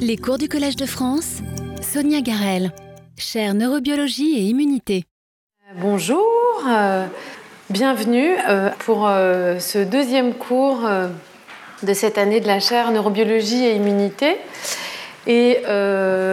[0.00, 1.38] Les cours du Collège de France,
[1.82, 2.72] Sonia Garel,
[3.16, 5.04] chaire neurobiologie et immunité.
[5.76, 6.24] Bonjour,
[6.68, 7.06] euh,
[7.70, 10.88] bienvenue euh, pour euh, ce deuxième cours
[11.82, 14.36] de cette année de la chaire neurobiologie et immunité.
[15.26, 15.58] Et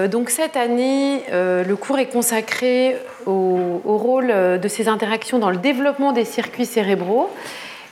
[0.09, 2.95] donc cette année, le cours est consacré
[3.25, 7.29] au, au, rôle de ces interactions dans le développement des circuits cérébraux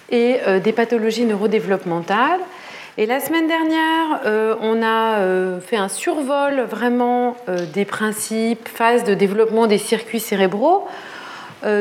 [0.10, 2.40] et des pathologies neurodéveloppementales.
[2.96, 8.70] Et la semaine dernière, euh, on a euh, fait un survol vraiment euh, des principes,
[8.70, 10.88] phases de développement des circuits cérébraux.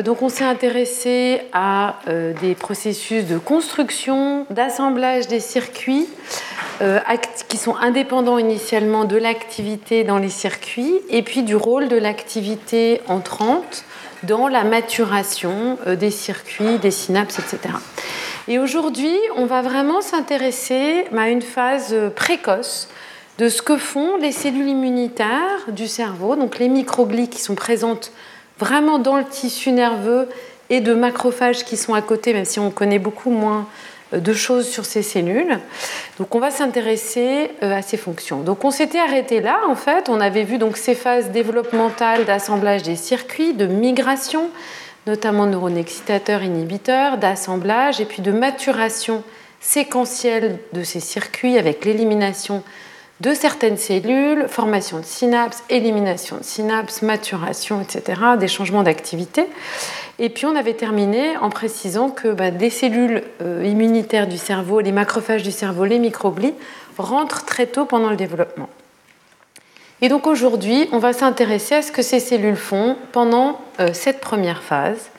[0.05, 1.97] donc on s'est intéressé à
[2.41, 6.07] des processus de construction, d'assemblage des circuits
[7.49, 13.01] qui sont indépendants initialement de l'activité dans les circuits et puis du rôle de l'activité
[13.09, 13.85] entrante
[14.23, 17.75] dans la maturation des circuits, des synapses, etc.
[18.49, 22.89] Et aujourd'hui, on va vraiment s'intéresser à une phase précoce
[23.39, 28.13] de ce que font les cellules immunitaires du cerveau, donc les microglies qui sont présentes
[28.59, 30.29] vraiment dans le tissu nerveux
[30.71, 33.67] et de macrophages qui sont à côté, même si on connaît beaucoup moins
[34.13, 35.59] euh, de choses sur ces cellules.
[36.19, 38.41] Donc on va s'intéresser euh, à ces fonctions.
[38.41, 42.83] Donc on s'était arrêté là en fait, on avait vu donc ces phases développementales d'assemblage
[42.83, 44.51] des circuits, de migration,
[45.07, 49.23] notamment neurones excitateurs, inhibiteurs, d'assemblage et puis de maturation
[49.61, 52.63] séquentielle de ces circuits avec l'élimination
[53.21, 59.47] de certaines cellules, formation de synapses, élimination de synapses, maturation, etc., des changements d'activité.
[60.19, 64.81] Et puis on avait terminé en précisant que bah, des cellules euh, immunitaires du cerveau,
[64.81, 66.55] les macrophages du cerveau, les microglies,
[66.99, 68.69] rentrent très tôt pendant le développement.
[70.05, 74.21] Et donc aujourd'hui, on va s'intéresser à ce que ces cellules font pendant euh, cette
[74.21, 75.11] première phase,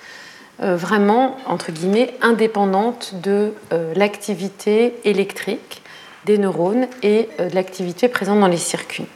[0.61, 5.81] euh, vraiment, entre guillemets, indépendante de euh, l'activité électrique
[6.25, 9.07] des neurones et de l'activité présente dans les circuits.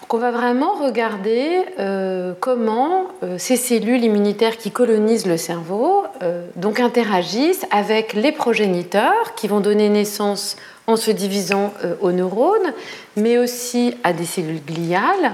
[0.00, 1.64] Donc on va vraiment regarder
[2.38, 3.06] comment
[3.38, 6.04] ces cellules immunitaires qui colonisent le cerveau
[6.56, 12.72] donc interagissent avec les progéniteurs qui vont donner naissance en se divisant euh, aux neurones,
[13.16, 15.32] mais aussi à des cellules gliales.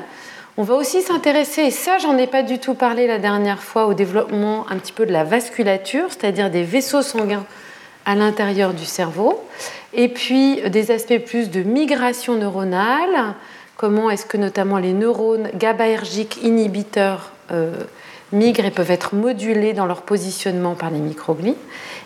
[0.57, 3.87] On va aussi s'intéresser, et ça j'en ai pas du tout parlé la dernière fois,
[3.87, 7.47] au développement un petit peu de la vasculature, c'est-à-dire des vaisseaux sanguins
[8.05, 9.43] à l'intérieur du cerveau,
[9.93, 13.35] et puis des aspects plus de migration neuronale,
[13.77, 17.73] comment est-ce que notamment les neurones GABAergiques inhibiteurs euh,
[18.33, 21.57] migrent et peuvent être modulés dans leur positionnement par les microglies,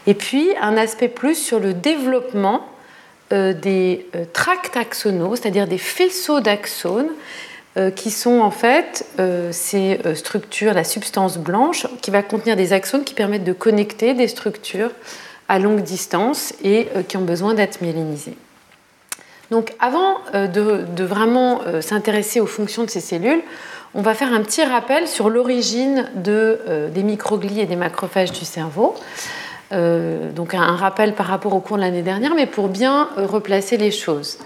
[0.06, 2.66] et puis un aspect plus sur le développement
[3.30, 7.10] des euh, tracts axonaux, c'est-à-dire des faisceaux d'axones,
[7.76, 9.06] euh, qui sont en fait
[9.50, 14.28] ces structures, la substance blanche, qui va contenir des axones qui permettent de connecter des
[14.28, 14.90] structures
[15.48, 18.36] à longue distance et qui ont besoin d'être myélinisées.
[19.50, 23.42] Donc avant de, vraiment s'intéresser aux fonctions de ces cellules,
[23.94, 28.94] on va faire un petit rappel sur l'origine des microglies et des macrophages du cerveau.
[29.72, 33.26] Euh, donc un rappel par rapport au cours de l'année dernière, mais pour bien euh,
[33.26, 34.38] replacer les choses.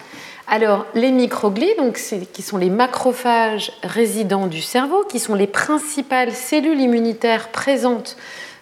[0.47, 2.01] Alors, les microglies, donc,
[2.33, 8.17] qui sont les macrophages résidents du cerveau, qui sont les principales cellules immunitaires présentes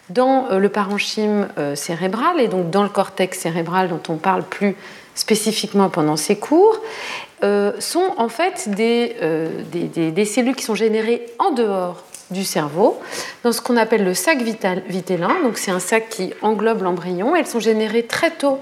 [0.09, 4.77] dans euh, le parenchyme cérébral et donc dans le cortex cérébral dont on parle plus
[5.15, 6.81] spécifiquement pendant ces cours,
[7.79, 9.17] sont en fait des,
[9.73, 13.01] des, cellules qui sont générées en dehors du cerveau
[13.45, 15.31] dans ce qu'on appelle le sac vitellin.
[15.43, 17.37] Donc c'est un sac qui englobe l'embryon.
[17.37, 18.61] Elles sont générées très tôt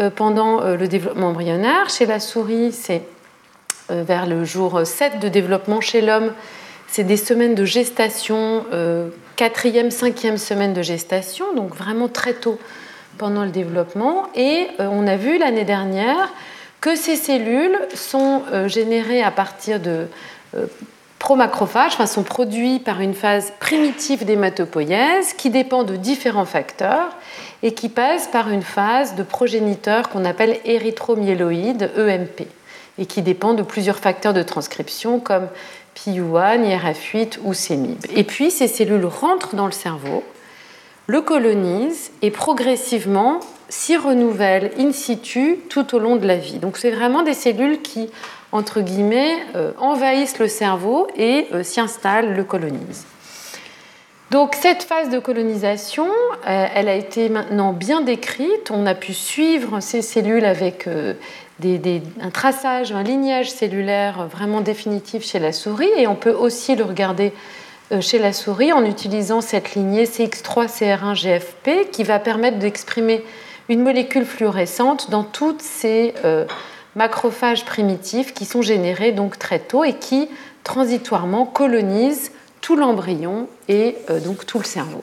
[0.00, 1.88] euh, pendant euh, le développement embryonnaire.
[1.90, 3.02] Chez la souris, c'est
[3.90, 5.80] euh, vers le jour 7 de développement.
[5.80, 6.32] Chez l'homme,
[6.88, 8.64] c'est des semaines de gestation,
[9.34, 12.56] quatrième, cinquième semaine de gestation, donc vraiment très tôt
[13.18, 14.28] pendant le développement.
[14.36, 16.32] Et on a vu l'année dernière
[16.80, 20.06] que ces cellules sont générées à partir de
[21.24, 27.16] promacrophages sont produits par une phase primitive d'hématopoïèse qui dépend de différents facteurs
[27.62, 32.46] et qui passe par une phase de progéniteur qu'on appelle érythromyéloïde, EMP,
[32.98, 35.48] et qui dépend de plusieurs facteurs de transcription comme
[35.96, 38.04] PIU1, IRF8 ou CEMIB.
[38.14, 40.22] Et puis ces cellules rentrent dans le cerveau,
[41.06, 46.58] le colonisent et progressivement s'y renouvellent in situ tout au long de la vie.
[46.58, 48.10] Donc c'est vraiment des cellules qui
[48.54, 53.04] entre guillemets, euh, envahissent le cerveau et euh, s'y installent, le colonisent.
[54.30, 56.06] Donc cette phase de colonisation,
[56.46, 58.70] euh, elle a été maintenant bien décrite.
[58.70, 65.40] On a pu suivre ces cellules avec un traçage, un lignage cellulaire vraiment définitif chez
[65.40, 67.32] la souris et on peut aussi le regarder
[68.00, 73.24] chez la souris en utilisant cette lignée CX3-CR1-GFP qui va permettre d'exprimer
[73.68, 76.14] une molécule fluorescente dans toutes ces
[76.96, 80.28] macrophages primitifs qui sont générés donc très tôt et qui
[80.62, 85.02] transitoirement colonisent tout l'embryon et euh, donc tout le cerveau.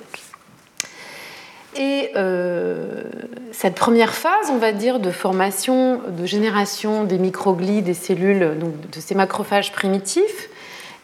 [1.77, 3.03] Et euh,
[3.51, 8.73] cette première phase, on va dire, de formation, de génération des microglies, des cellules, donc
[8.89, 10.49] de ces macrophages primitifs,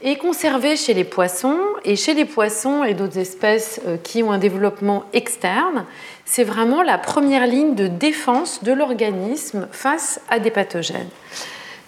[0.02, 1.60] est conservée chez les poissons.
[1.84, 5.86] Et chez les poissons et d'autres espèces euh, qui ont un développement externe,
[6.26, 11.10] c'est vraiment la première ligne de défense de l'organisme face à des pathogènes.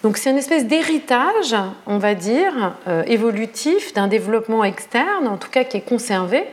[0.02, 1.54] Donc c'est une espèce d'héritage,
[1.86, 6.44] on va dire, euh, évolutif d'un développement externe, en tout cas qui est conservé.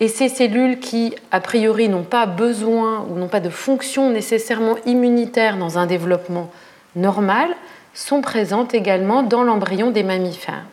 [0.00, 4.76] Et ces cellules qui, a priori, n'ont pas besoin ou n'ont pas de fonction nécessairement
[4.86, 6.50] immunitaire dans un développement
[6.96, 7.50] normal,
[7.92, 10.64] sont présentes également dans l'embryon des mammifères.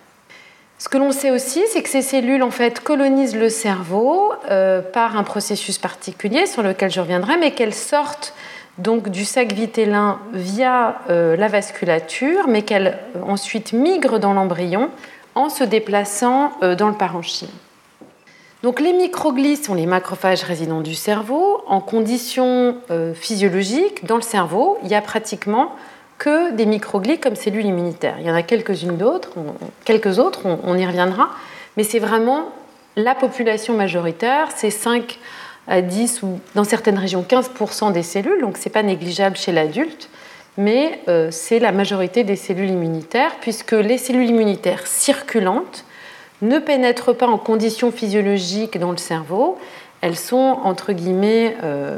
[0.81, 4.81] Ce que l'on sait aussi, c'est que ces cellules en fait colonisent le cerveau euh,
[4.81, 8.33] par un processus particulier sur lequel je reviendrai, mais qu'elles sortent
[8.79, 14.89] donc du sac vitellin via euh, la vasculature, mais qu'elles euh, ensuite migrent dans l'embryon
[15.35, 17.47] en se déplaçant dans le parenchyme.
[18.63, 21.61] Donc les microglies sont les macrophages résidents du cerveau.
[21.67, 22.75] En conditions
[23.13, 25.73] physiologiques, dans le cerveau, il y a pratiquement
[26.21, 28.17] que des microglies comme cellules immunitaires.
[28.19, 29.31] Il y en a quelques-unes d'autres,
[29.85, 31.31] quelques autres, on, y reviendra,
[31.77, 32.49] mais c'est vraiment
[32.95, 35.17] la population majoritaire, c'est 5
[35.67, 39.51] à 10 ou dans certaines régions 15% des cellules, donc ce n'est pas négligeable chez
[39.51, 40.09] l'adulte,
[40.59, 45.85] mais euh, c'est la majorité des cellules immunitaires, puisque les cellules immunitaires circulantes
[46.43, 49.57] ne pénètrent pas en conditions physiologiques dans le cerveau,
[50.01, 51.97] elles sont entre guillemets euh,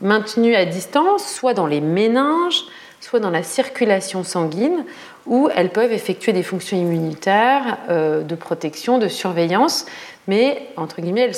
[0.00, 2.62] maintenues à distance, soit dans les méninges,
[3.00, 4.84] soit dans la circulation sanguine,
[5.26, 9.86] où elles peuvent effectuer des fonctions immunitaires, euh, de protection, de surveillance,
[10.26, 11.30] mais entre guillemets,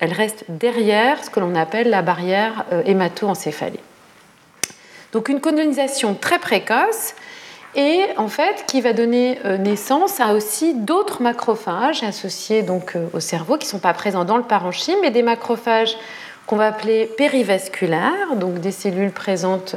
[0.00, 3.80] elles, restent derrière ce que l'on appelle la barrière euh, hémato-encéphalée.
[5.12, 7.14] Donc une colonisation très précoce
[7.74, 13.20] et en fait qui va donner euh, naissance à aussi d'autres macrophages associés donc au
[13.20, 15.96] cerveau qui ne sont pas présents dans le parenchyme, mais des macrophages
[16.46, 19.76] qu'on va appeler périvasculaires, donc des cellules présentes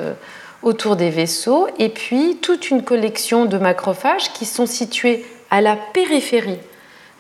[0.64, 5.76] autour des vaisseaux, et puis toute une collection de macrophages qui sont situés à la
[5.76, 6.60] périphérie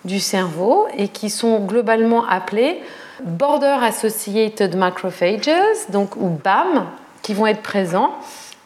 [0.05, 2.81] du cerveau et qui sont globalement appelés
[3.23, 5.49] Border Associated Macrophages,
[5.89, 6.87] donc ou BAM,
[7.21, 8.11] qui vont être présents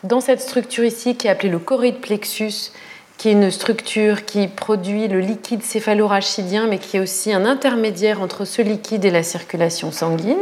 [0.03, 2.71] dans cette structure ici qui est appelée le choroïde plexus,
[3.17, 8.21] qui est une structure qui produit le liquide céphalorachidien, mais qui est aussi un intermédiaire
[8.21, 10.37] entre ce liquide et la circulation sanguine.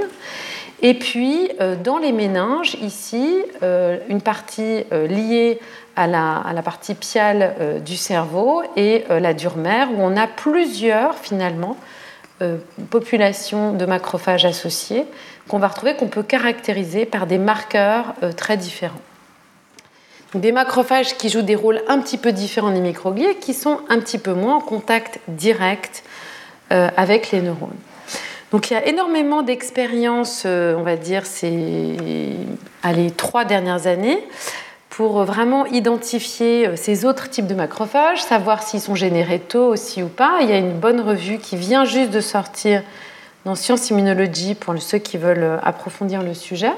[0.81, 5.59] Et puis, euh, dans les méninges, ici, euh, une partie euh, liée
[5.95, 11.77] à la, partie piale du cerveau et la dure mère, où on a plusieurs, finalement,
[12.89, 15.05] populations de macrophages associés
[15.47, 18.99] qu'on va retrouver, qu'on peut caractériser par des marqueurs très différents.
[20.33, 24.01] Des macrophages qui jouent des rôles un petit peu différents des microglies qui sont un
[24.01, 26.03] petit peu moins en contact direct
[26.69, 27.71] avec les neurones.
[28.55, 31.97] Donc il y a énormément d'expériences, euh, on va dire, ces
[32.89, 34.25] les trois dernières années
[34.89, 40.01] pour vraiment identifier euh, ces autres types de macrophages, savoir s'ils sont générés tôt aussi
[40.01, 40.37] ou pas.
[40.39, 42.81] Il y a une bonne revue qui vient juste de sortir
[43.43, 46.71] dans Science Immunology pour ceux qui veulent euh, approfondir le sujet.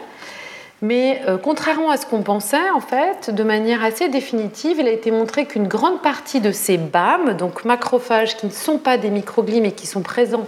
[0.82, 5.10] Mais contrairement à ce qu'on pensait, en fait, de manière assez définitive, il a été
[5.10, 9.60] montré qu'une grande partie de ces BAM, donc macrophages qui ne sont pas des microglies
[9.60, 10.46] mais qui sont présents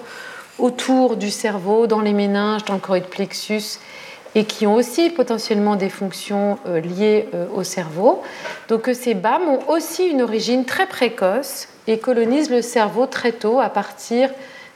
[0.60, 3.80] autour du cerveau, dans les méninges, dans le choroïde plexus,
[4.36, 8.22] et qui ont aussi potentiellement des fonctions euh, liées euh, au cerveau.
[8.68, 13.60] Donc ces BAM ont aussi une origine très précoce et colonisent le cerveau très tôt
[13.60, 14.30] à partir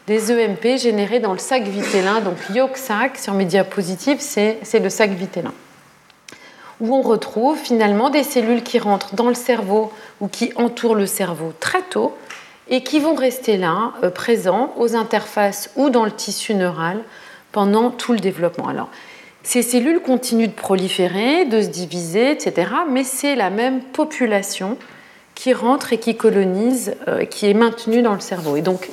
[0.07, 2.19] des EMP générés dans le sac vitellin.
[2.21, 5.53] Donc yolk sac, sur mes diapositives, c'est le sac vitellin.
[6.81, 11.05] Où on retrouve finalement des cellules qui rentrent dans le cerveau ou qui entourent le
[11.05, 12.15] cerveau très tôt
[12.69, 16.99] et qui vont rester là, euh, présents aux interfaces ou dans le tissu neural
[17.51, 18.67] pendant tout le développement.
[18.67, 18.89] Alors,
[19.43, 24.77] ces cellules continuent de proliférer, de se diviser, etc., mais c'est la même population
[25.35, 28.89] qui rentre et qui colonise, euh, qui est maintenue dans le cerveau, et donc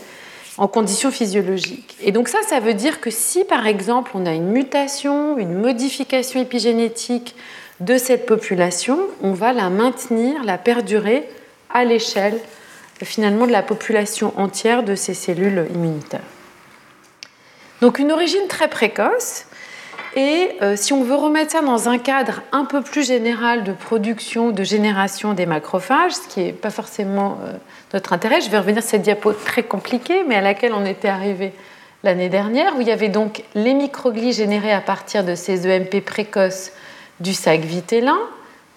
[0.58, 1.96] en conditions physiologiques.
[2.02, 5.54] Et donc ça, ça veut dire que si par exemple on a une mutation, une
[5.54, 7.34] modification épigénétique
[7.78, 11.26] de cette population, on va la maintenir, la perdurer
[11.72, 12.38] à l'échelle
[13.04, 16.20] finalement de la population entière de ces cellules immunitaires.
[17.80, 19.46] Donc une origine très précoce.
[20.16, 23.72] Et euh, si on veut remettre ça dans un cadre un peu plus général de
[23.72, 27.52] production, de génération des macrophages, ce qui n'est pas forcément euh,
[27.94, 31.08] notre intérêt, je vais revenir sur cette diapo très compliquée, mais à laquelle on était
[31.08, 31.52] arrivé
[32.02, 36.00] l'année dernière, où il y avait donc les microglies générées à partir de ces EMP
[36.04, 36.72] précoces
[37.20, 38.18] du sac vitellin,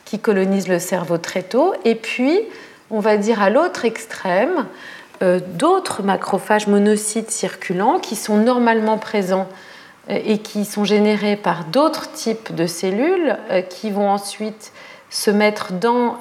[0.05, 1.73] qui colonisent le cerveau très tôt.
[1.83, 2.41] Et puis,
[2.93, 4.67] on va dire à l'autre extrême,
[5.23, 9.49] euh, d'autres macrophages monocytes circulants qui sont normalement présents
[10.09, 14.71] euh, et qui sont générés par d'autres types de cellules euh, qui vont ensuite
[15.09, 16.17] se mettre dans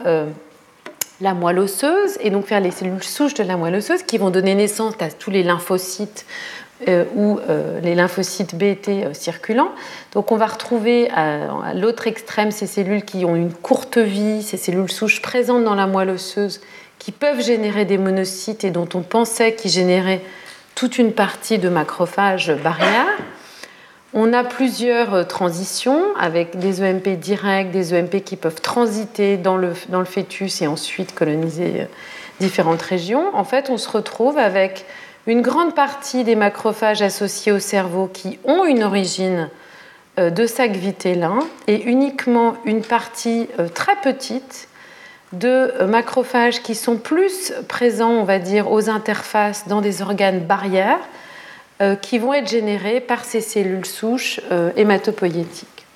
[1.23, 4.29] la moelle osseuse et donc faire les cellules souches de la moelle osseuse qui vont
[4.29, 6.27] donner naissance à tous les lymphocytes
[7.17, 7.39] ou
[7.83, 9.73] les lymphocytes B T circulants.
[10.13, 14.57] Donc on va retrouver à l'autre extrême ces cellules qui ont une courte vie, ces
[14.57, 16.61] cellules souches présentes dans la moelle osseuse
[16.99, 20.21] qui peuvent générer des monocytes et dont on pensait qu'ils généraient
[20.77, 23.19] toute une partie de macrophages barrières.
[24.15, 29.57] On a plusieurs euh, transitions avec des EMP directs, des EMP qui peuvent transiter dans
[29.57, 31.85] le, dans le fœtus et ensuite coloniser euh,
[32.39, 33.35] différentes régions.
[33.35, 34.85] En fait, on se retrouve avec
[35.27, 39.49] une grande partie des macrophages associés au cerveau qui ont une origine
[40.19, 44.69] euh, de sac vitellin et uniquement une partie très petite
[45.33, 51.01] de macrophages qui sont plus présents, on va dire, aux interfaces dans des organes barrières
[51.83, 55.87] euh, qui vont être générés par ces cellules souches euh, hématopoïétiques.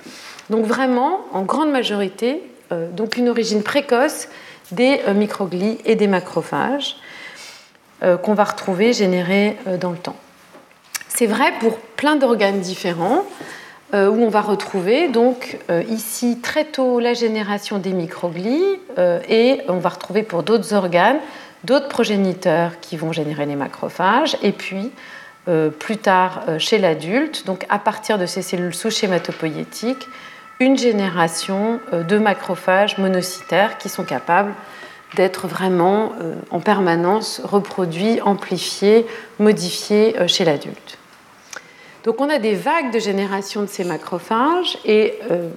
[0.51, 2.43] Donc vraiment, en grande majorité,
[2.73, 4.29] euh, donc une origine précoce
[4.73, 6.97] des microglies et des macrophages
[8.01, 10.17] qu'on va retrouver générés dans le temps.
[11.09, 13.25] C'est vrai pour plein d'organes différents.
[13.95, 19.21] Euh, où on va retrouver donc euh, ici très tôt la génération des microglies euh,
[19.29, 21.19] et on va retrouver pour d'autres organes
[21.63, 24.91] d'autres progéniteurs qui vont générer les macrophages et puis
[25.79, 30.09] plus tard chez l'adulte, donc à partir de ces cellules sous-schématopoïétiques,
[30.59, 34.53] une génération de macrophages monocytaires qui sont capables
[35.15, 36.13] d'être vraiment
[36.51, 39.07] en permanence reproduits, amplifiés,
[39.39, 40.99] modifiés chez l'adulte.
[42.07, 45.49] Donc on a des vagues de génération de ces macrophages et euh,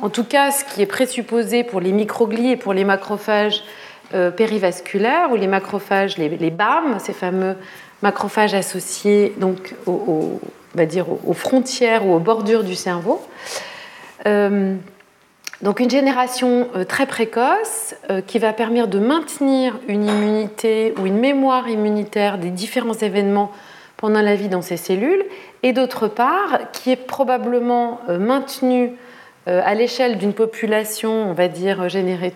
[0.00, 3.64] en tout cas ce qui est présupposé pour les microglies et pour les macrophages
[4.14, 7.56] euh, périvasculaires ou les macrophages, les, BAM, ces fameux
[8.00, 10.40] macrophages associés donc aux,
[10.76, 13.20] va dire aux frontières ou aux bordures du cerveau.
[15.60, 17.94] Euh, donc une génération très précoce
[18.26, 23.52] qui va permettre de maintenir une immunité ou une mémoire immunitaire des différents événements
[23.98, 25.24] pendant la vie dans ces cellules,
[25.62, 28.92] et d'autre part, qui est probablement euh, maintenu
[29.48, 32.32] euh, à l'échelle d'une population, on va dire, générée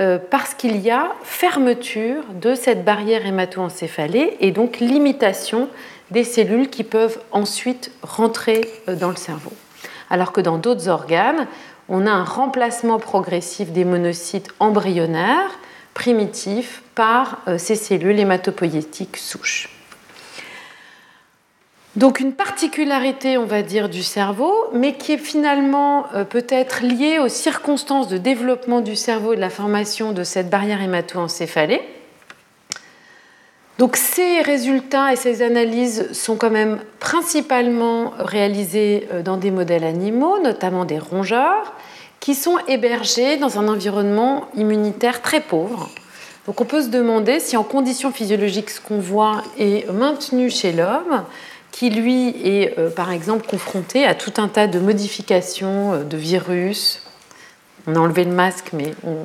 [0.00, 5.68] euh, parce qu'il y a fermeture de cette barrière hémato-encéphalée et donc limitation
[6.10, 9.52] des cellules qui peuvent ensuite rentrer dans le cerveau.
[10.10, 11.46] Alors que dans d'autres organes,
[11.88, 15.58] on a un remplacement progressif des monocytes embryonnaires
[15.94, 19.70] primitifs par ces cellules hématopoïétiques souches.
[21.96, 27.18] Donc une particularité, on va dire, du cerveau, mais qui est finalement euh, peut-être liée
[27.18, 31.80] aux circonstances de développement du cerveau et de la formation de cette barrière hémato-encéphalée.
[33.78, 39.84] Donc ces résultats et ces analyses sont quand même principalement réalisés euh, dans des modèles
[39.84, 41.74] animaux, notamment des rongeurs,
[42.20, 45.90] qui sont hébergés dans un environnement immunitaire très pauvre.
[46.46, 50.72] Donc on peut se demander si en conditions physiologiques ce qu'on voit est maintenu chez
[50.72, 51.24] l'homme,
[51.70, 56.16] qui lui est euh, par exemple confronté à tout un tas de modifications euh, de
[56.16, 57.02] virus.
[57.86, 59.16] On a enlevé le masque, mais on,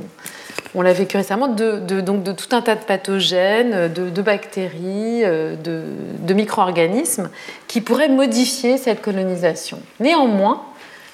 [0.82, 6.34] l'a vécu récemment, de, donc de tout un tas de pathogènes, de, bactéries, euh, de,
[6.34, 7.30] micro-organismes
[7.68, 9.80] qui pourraient modifier cette colonisation.
[10.00, 10.64] Néanmoins,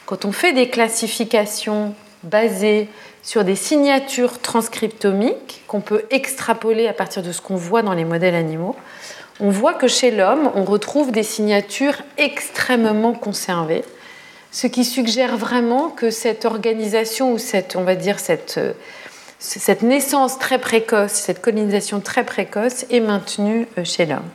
[0.06, 2.88] quand on fait des classifications basées
[3.24, 8.06] sur des signatures transcriptomiques qu'on peut extrapoler à partir de ce qu'on voit dans les
[8.06, 8.76] modèles animaux,
[9.40, 13.84] on voit que chez l'homme, on retrouve des signatures extrêmement conservées,
[14.52, 18.60] ce qui suggère vraiment que cette organisation ou cette, on va dire, cette,
[19.40, 24.30] cette naissance très précoce, cette colonisation très précoce est maintenue euh, chez l'homme.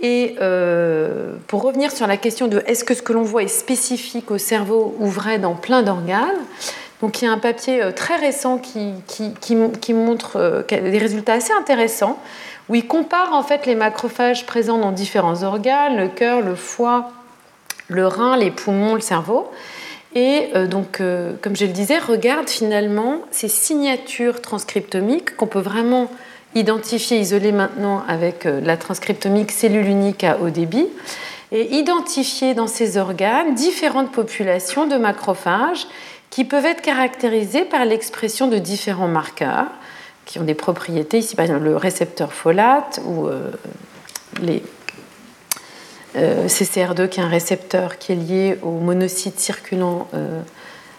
[0.00, 3.48] Et euh, pour revenir sur la question de est-ce que ce que l'on voit est
[3.48, 6.38] spécifique au cerveau ou vrai dans plein d'organes,
[7.00, 8.92] donc il y a un papier euh, très récent qui,
[9.40, 12.18] qui montre des résultats assez intéressants
[12.68, 17.10] où il compare en fait les macrophages présents dans différents organes, le cœur, le foie,
[17.88, 19.50] le rein, les poumons, le cerveau.
[20.14, 25.60] Et euh, donc, euh, comme je le disais, regarde finalement ces signatures transcriptomiques qu'on peut
[25.60, 26.10] vraiment
[26.54, 30.86] identifier, isoler maintenant avec euh, la transcriptomique cellule unique à haut débit,
[31.52, 35.86] et identifier dans ces organes différentes populations de macrophages
[36.30, 39.66] qui peuvent être caractérisées par l'expression de différents marqueurs
[40.26, 43.28] qui ont des propriétés, ici par exemple le récepteur folate ou
[44.42, 44.62] les
[46.16, 50.40] CCR2 qui est un récepteur qui est lié aux monocytes circulants euh,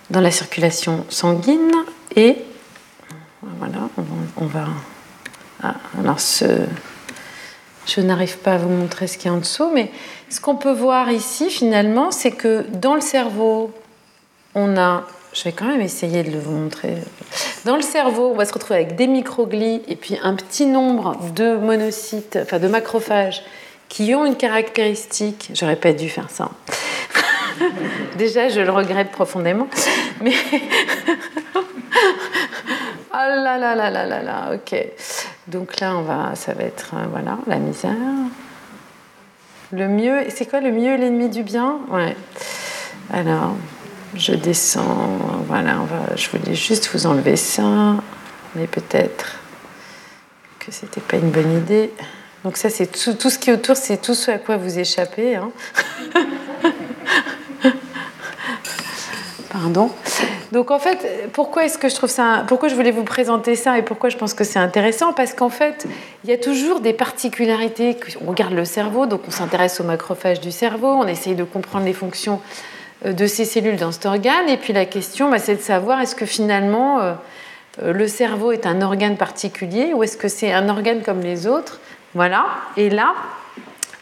[0.10, 1.72] dans la circulation sanguine
[2.16, 2.38] et
[3.42, 3.90] voilà,
[4.38, 4.68] on, va.
[5.64, 6.18] Ah, alors
[7.86, 9.92] je n'arrive pas à vous montrer ce qu'il y a en dessous, mais
[10.30, 13.72] ce qu'on peut voir ici finalement, c'est que dans le cerveau,
[14.56, 16.96] on a je vais quand même essayer de le vous montrer.
[17.66, 21.16] Dans le cerveau, on va se retrouver avec des microglies et puis un petit nombre
[21.36, 23.44] de monocytes, enfin de macrophages,
[23.90, 25.52] qui ont une caractéristique.
[25.54, 26.52] J'aurais pas dû faire ça.
[28.18, 29.68] Déjà, je le regrette profondément.
[30.22, 30.34] Mais.
[33.12, 34.80] Ah là là là là là là, ok.
[35.48, 37.96] Donc là, on va, ça va être, euh, voilà, la misère.
[39.72, 41.80] Le mieux, c'est quoi le mieux l'ennemi du bien?
[41.90, 42.16] Ouais.
[43.12, 43.56] Alors,
[44.14, 45.18] je descends,
[45.48, 45.80] voilà,
[46.16, 47.96] je voulais juste vous enlever ça,
[48.56, 49.36] mais peut-être
[50.60, 51.92] que c'était pas une bonne idée.
[52.44, 55.36] Donc ça, c'est tout, ce qui est autour, c'est tout ce à quoi vous échappez.
[55.36, 55.52] Hein.
[59.52, 59.92] Pardon.
[60.52, 63.78] Donc en fait, pourquoi est-ce que je trouve ça, pourquoi je voulais vous présenter ça
[63.78, 65.12] et pourquoi je pense que c'est intéressant?
[65.12, 65.86] Parce qu'en fait,
[66.24, 67.98] il y a toujours des particularités.
[68.26, 71.86] On regarde le cerveau, donc on s'intéresse aux macrophages du cerveau, on essaye de comprendre
[71.86, 72.40] les fonctions
[73.06, 74.48] euh, de ces cellules dans cet organe.
[74.48, 77.14] Et puis la question, bah, c'est de savoir est-ce que finalement euh,
[77.84, 81.80] le cerveau est un organe particulier ou est-ce que c'est un organe comme les autres?
[82.16, 82.46] Voilà.
[82.78, 83.14] Et là,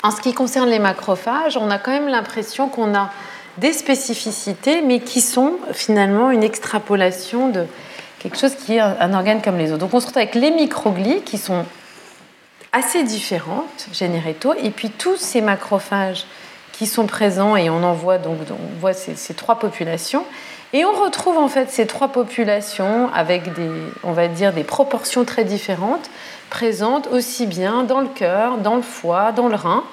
[0.03, 3.09] en ce qui concerne les macrophages, on a quand même l'impression qu'on a
[3.57, 7.65] des spécificités, mais qui sont finalement une extrapolation de
[8.19, 9.79] quelque chose qui est un organe comme les autres.
[9.79, 11.65] Donc on se retrouve avec les microglies qui sont
[12.71, 16.25] assez différentes, générétaux, et puis tous ces macrophages
[16.73, 20.23] qui sont présents et on en voit donc on voit ces, trois populations
[20.73, 23.69] et on retrouve en fait ces trois populations avec des
[24.03, 26.09] on va dire des proportions très différentes
[26.49, 29.83] présentes aussi bien dans le cœur, dans le foie, dans le rein.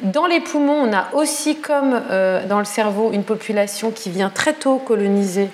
[0.00, 4.28] Dans les poumons, on a aussi comme euh, dans le cerveau une population qui vient
[4.28, 5.48] très tôt coloniser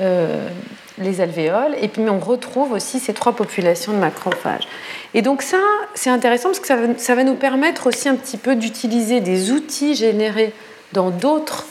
[0.00, 0.48] euh,
[0.96, 4.66] les alvéoles, et puis on retrouve aussi ces trois populations de macrophages.
[5.14, 5.58] Et donc ça,
[5.94, 9.94] c'est intéressant parce que ça va, nous permettre aussi un petit peu d'utiliser des outils
[9.94, 10.52] générés
[10.92, 11.66] dans d'autres,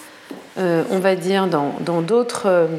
[0.59, 2.69] euh, on va dire, dans d'autres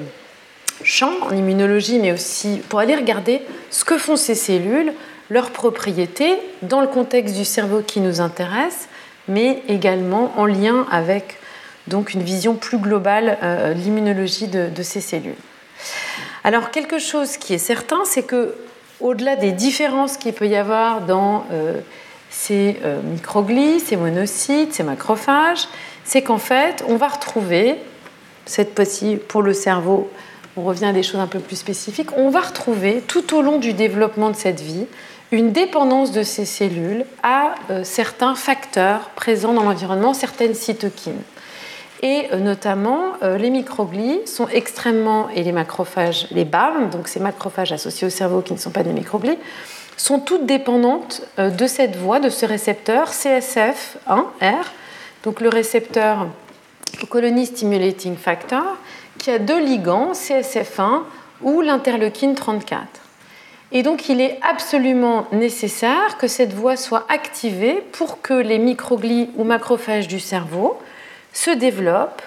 [0.84, 4.92] champs en immunologie, mais aussi pour aller regarder ce que font ces cellules,
[5.30, 8.88] leurs propriétés, dans le contexte du cerveau qui nous intéresse,
[9.28, 11.38] mais également en lien avec
[11.86, 15.34] donc une vision plus globale euh, l'immunologie de, de ces cellules.
[16.44, 18.54] Alors quelque chose qui est certain, c'est que
[19.00, 21.80] au-delà des différences qu'il peut y avoir dans euh,
[22.30, 25.68] ces euh, microglies, ces monocytes, ces macrophages,
[26.04, 27.76] c'est qu'en fait, on va retrouver,
[28.46, 30.10] cette fois-ci pour le cerveau,
[30.56, 33.58] on revient à des choses un peu plus spécifiques, on va retrouver tout au long
[33.58, 34.86] du développement de cette vie
[35.30, 41.22] une dépendance de ces cellules à euh, certains facteurs présents dans l'environnement, certaines cytokines.
[42.02, 47.20] Et euh, notamment, euh, les microglies sont extrêmement, et les macrophages, les BAM, donc ces
[47.20, 49.38] macrophages associés au cerveau qui ne sont pas des microglies,
[49.96, 54.64] sont toutes dépendantes de cette voie, de ce récepteur CSF1R,
[55.24, 56.28] donc le récepteur
[57.10, 58.62] Colony Stimulating Factor,
[59.18, 61.02] qui a deux ligands, CSF1
[61.42, 63.07] ou l'interleukine 34.
[63.70, 69.30] Et donc il est absolument nécessaire que cette voie soit activée pour que les microglies
[69.36, 70.78] ou macrophages du cerveau
[71.34, 72.22] se développent,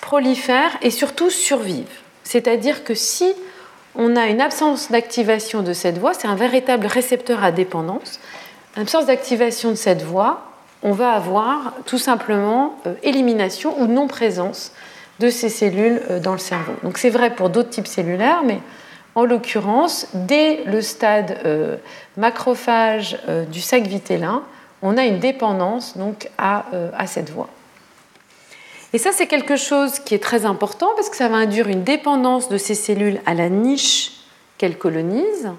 [0.00, 1.86] prolifèrent et surtout survivent.
[2.24, 3.32] C'est-à-dire que si
[3.94, 8.20] on a une absence d'activation de cette voie, c'est un véritable récepteur à dépendance,
[8.76, 10.44] absence d'activation de cette voie,
[10.82, 14.72] on va avoir tout simplement euh, élimination ou non-présence
[15.20, 16.72] de ces cellules euh, dans le cerveau.
[16.82, 18.58] Donc c'est vrai pour d'autres types cellulaires, mais
[19.14, 21.76] en l'occurrence, dès le stade euh,
[22.16, 23.18] macrophage
[23.50, 24.42] du sac vitellin,
[24.82, 26.64] on a une dépendance donc à
[27.06, 27.48] cette voie.
[28.92, 31.82] Et ça, c'est quelque chose qui est très important parce que ça va induire une
[31.82, 34.12] dépendance de ces cellules à la niche
[34.58, 35.52] qu'elles colonisent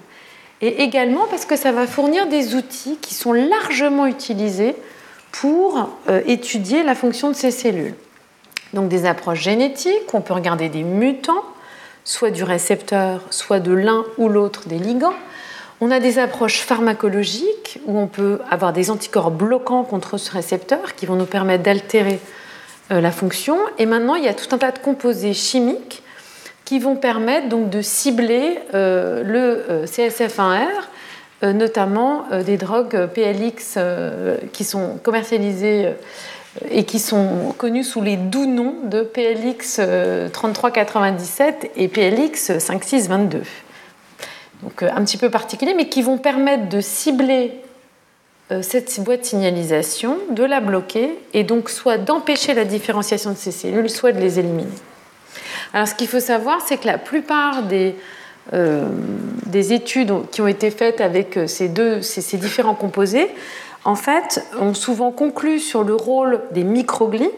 [0.60, 4.76] et également parce que ça va fournir des outils qui sont largement utilisés
[5.32, 7.94] pour euh, étudier la fonction de ces cellules.
[8.72, 11.44] Donc des approches génétiques, on peut regarder des mutants,
[12.04, 15.14] soit du récepteur, soit de l'un ou l'autre des ligands.
[15.80, 20.94] On a des approches pharmacologiques où on peut avoir des anticorps bloquants contre ce récepteur
[20.94, 22.20] qui vont nous permettre d'altérer
[22.92, 23.56] euh, la fonction.
[23.78, 26.02] Et maintenant, il y a tout un tas de composés chimiques
[26.64, 30.68] qui vont permettre donc de cibler euh, le euh, CSF1R,
[31.52, 33.76] notamment des drogues PLX
[34.54, 35.92] qui sont commercialisées
[36.70, 39.80] et qui sont connues sous les doux noms de PLX
[40.32, 43.42] 3397 et PLX 5622.
[44.62, 47.52] Donc un petit peu particulier, mais qui vont permettre de cibler
[48.50, 53.36] euh, cette boîte de signalisation, de la bloquer et donc soit d'empêcher la différenciation de
[53.36, 54.68] ces cellules, soit de les éliminer.
[55.72, 57.96] Alors ce qu'il faut savoir, c'est que la plupart des,
[58.52, 58.86] euh,
[59.46, 63.30] des, études qui ont été faites avec ces, deux, ces, différents composés,
[63.84, 67.30] en fait, ont souvent conclu sur le rôle des microglies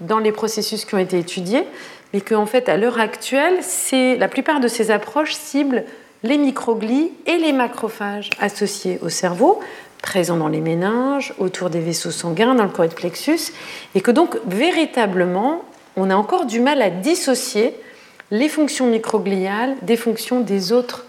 [0.00, 1.64] dans les processus qui ont été étudiés,
[2.12, 3.60] mais qu'en fait, à l'heure actuelle,
[3.92, 5.84] la plupart de ces approches ciblent
[6.22, 9.60] les microglies et les macrophages associés au cerveau,
[10.02, 13.52] présents dans les méninges, autour des vaisseaux sanguins, dans le corps plexus,
[13.94, 15.62] et que donc véritablement,
[15.96, 17.74] on a encore du mal à dissocier
[18.30, 21.04] les fonctions microgliales des fonctions des autres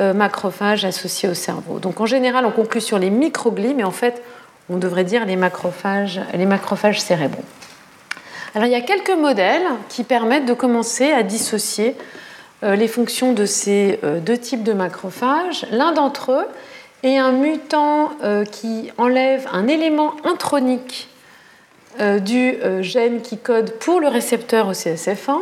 [0.00, 1.78] macrophages associés au cerveau.
[1.78, 4.22] Donc en général, on conclut sur les microglies, mais en fait,
[4.68, 7.44] on devrait dire les macrophages, les macrophages cérébraux.
[8.54, 11.96] Alors il y a quelques modèles qui permettent de commencer à dissocier
[12.62, 15.66] euh, les fonctions de ces euh, deux types de macrophages.
[15.70, 16.46] L'un d'entre eux
[17.02, 18.10] est un mutant
[18.52, 21.08] qui enlève un élément intronique
[21.98, 25.40] du gène qui code pour le récepteur au CSF1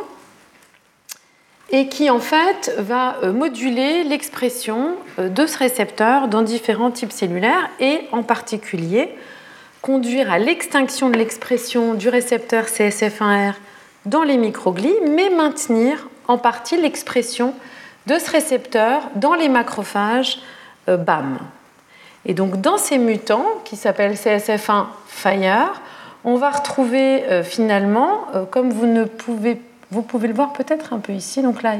[1.70, 7.12] et qui en fait va euh, moduler l'expression euh, de ce récepteur dans différents types
[7.12, 9.10] cellulaires et en particulier
[9.82, 13.54] conduire à l'extinction de l'expression du récepteur CSF1R
[14.06, 17.54] dans les microglies, mais maintenir en partie l'expression
[18.06, 20.40] de ce récepteur dans les macrophages
[20.88, 21.38] euh, BAM.
[22.24, 25.80] Et donc dans ces mutants qui s'appellent CSF1 Fire,
[26.24, 29.56] on va retrouver finalement, comme vous ne pouvez
[29.90, 31.42] vous pouvez le voir peut-être un peu ici.
[31.42, 31.74] Donc là,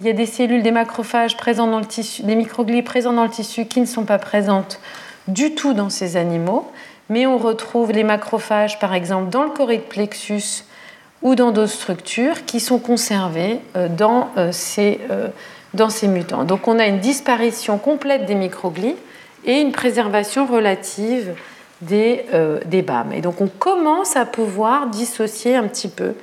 [0.00, 3.24] il y a des cellules, des macrophages présents dans le tissu, des microglies présents dans
[3.24, 4.80] le tissu qui ne sont pas présentes
[5.28, 6.70] du tout dans ces animaux.
[7.08, 10.64] Mais on retrouve les macrophages, par exemple, dans le choride plexus
[11.22, 15.28] ou dans d'autres structures qui sont conservées euh, dans euh, ces, euh,
[15.74, 16.44] dans ces mutants.
[16.44, 18.96] Donc on a une disparition complète des microglies
[19.44, 21.34] et une préservation relative
[21.80, 22.24] des,
[22.66, 23.12] des BAM.
[23.12, 26.14] Et donc on commence à pouvoir dissocier un petit peu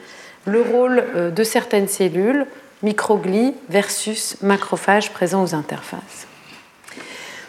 [0.46, 2.46] le rôle euh, de certaines cellules,
[2.84, 6.28] microglies versus macrophages présents aux interfaces.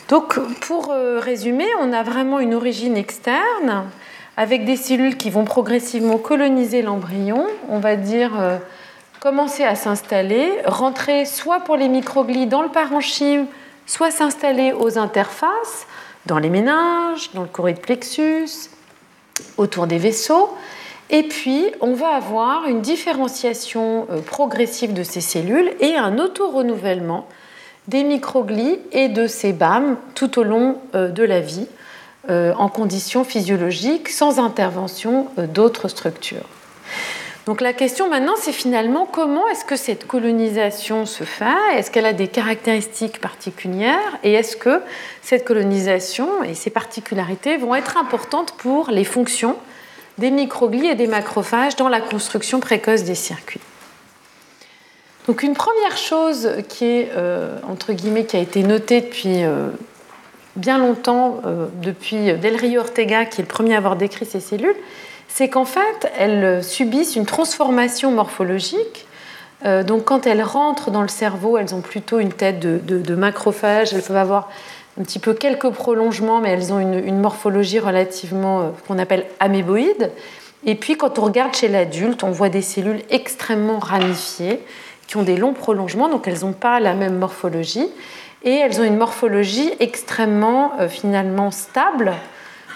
[0.08, 3.84] Donc, pour euh, résumer, on a vraiment une origine externe
[4.36, 8.58] avec des cellules qui vont progressivement coloniser l'embryon, on va dire euh,
[9.20, 13.46] commencer à s'installer, rentrer soit pour les microglies dans le parenchyme,
[13.86, 15.86] soit s'installer aux interfaces,
[16.26, 18.70] dans les méninges, dans le choride plexus,
[19.58, 20.56] autour des vaisseaux,
[21.12, 27.26] et puis, on va avoir une différenciation euh, progressive de ces cellules et un auto-renouvellement
[27.88, 31.66] des microglies et de ces BAM tout au long euh, de la vie,
[32.28, 36.46] euh, en conditions physiologiques, sans intervention d'autres structures.
[37.46, 41.74] Donc la question maintenant, c'est finalement comment est-ce que cette colonisation se fait?
[41.74, 44.18] Est-ce qu'elle a des caractéristiques particulières?
[44.22, 44.80] Et est-ce que
[45.22, 49.56] cette colonisation et ses particularités vont être importantes pour les fonctions
[50.20, 53.60] des microglies et des macrophages dans la construction précoce des circuits.
[55.26, 59.68] Donc une première chose qui est euh, entre guillemets qui a été notée depuis euh,
[60.56, 64.40] bien longtemps, euh, depuis Del Rio Ortega qui est le premier à avoir décrit ces
[64.40, 64.76] cellules,
[65.28, 69.06] c'est qu'en fait elles subissent une transformation morphologique.
[69.86, 73.14] donc quand elles rentrent dans le cerveau, elles ont plutôt une tête de, de, de
[73.14, 74.50] macrophage, elles peuvent avoir
[75.00, 80.10] un petit peu quelques prolongements, mais elles ont une, morphologie relativement euh, qu'on appelle améboïde.
[80.66, 84.60] Et puis quand on regarde chez l'adulte, on voit des cellules extrêmement ramifiées
[85.06, 87.88] qui ont des longs prolongements, donc elles n'ont pas la même morphologie.
[88.42, 92.12] Et elles ont une morphologie extrêmement euh, finalement stable.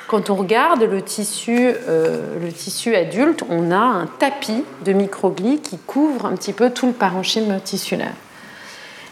[0.09, 5.61] Quand on regarde le tissu, euh, le tissu adulte, on a un tapis de microglies
[5.61, 8.15] qui couvre un petit peu tout le parenchyme tissulaire.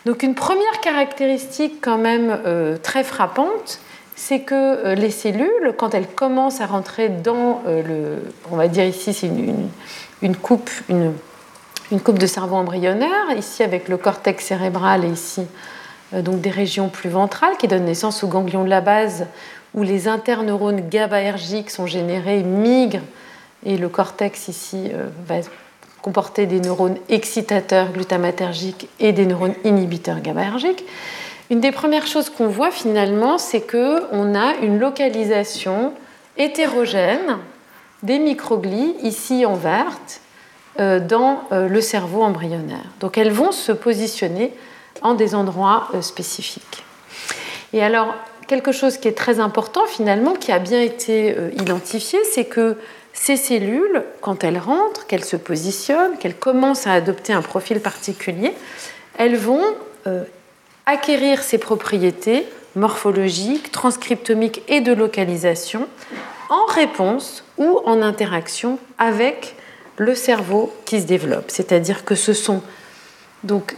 [0.05, 3.79] Donc une première caractéristique quand même euh, très frappante,
[4.17, 8.67] c'est que euh, les cellules, quand elles commencent à rentrer dans euh, le, on va
[8.67, 9.31] dire ici c'est
[10.23, 11.13] une, coupe, une,
[12.01, 15.43] coupe de cerveau embryonnaire, ici avec le cortex cérébral et ici
[16.13, 19.27] donc des régions plus ventrales qui donnent naissance aux ganglions de la base
[19.73, 23.01] où les interneurones GABAergiques sont générés, migrent
[23.65, 24.91] et le cortex ici
[25.27, 25.37] va
[26.03, 30.85] comporter des neurones excitateurs glutamatergiques et des neurones inhibiteurs GABAergiques.
[31.51, 35.93] Une des premières choses qu'on voit finalement, c'est qu'on a une localisation
[36.37, 37.39] hétérogène
[38.03, 40.21] des microglies, ici en verte,
[40.81, 42.85] euh, dans euh, le cerveau embryonnaire.
[43.01, 44.53] Donc elles vont se positionner
[45.03, 46.85] en des endroits euh, spécifiques.
[47.73, 48.15] Et alors,
[48.49, 52.77] quelque chose qui est très important finalement, qui a bien été identifié, c'est que
[53.13, 58.53] ces cellules, quand elles rentrent, qu'elles se positionnent, qu'elles commencent à adopter un profil particulier,
[59.19, 59.75] elles vont
[60.07, 60.25] euh,
[60.87, 65.87] acquérir ces propriétés morphologiques, transcriptomiques et de localisation
[66.49, 69.57] en réponse ou en interaction avec
[69.97, 71.51] le cerveau qui se développe.
[71.51, 72.63] C'est-à-dire que ce sont
[73.45, 73.77] Donc,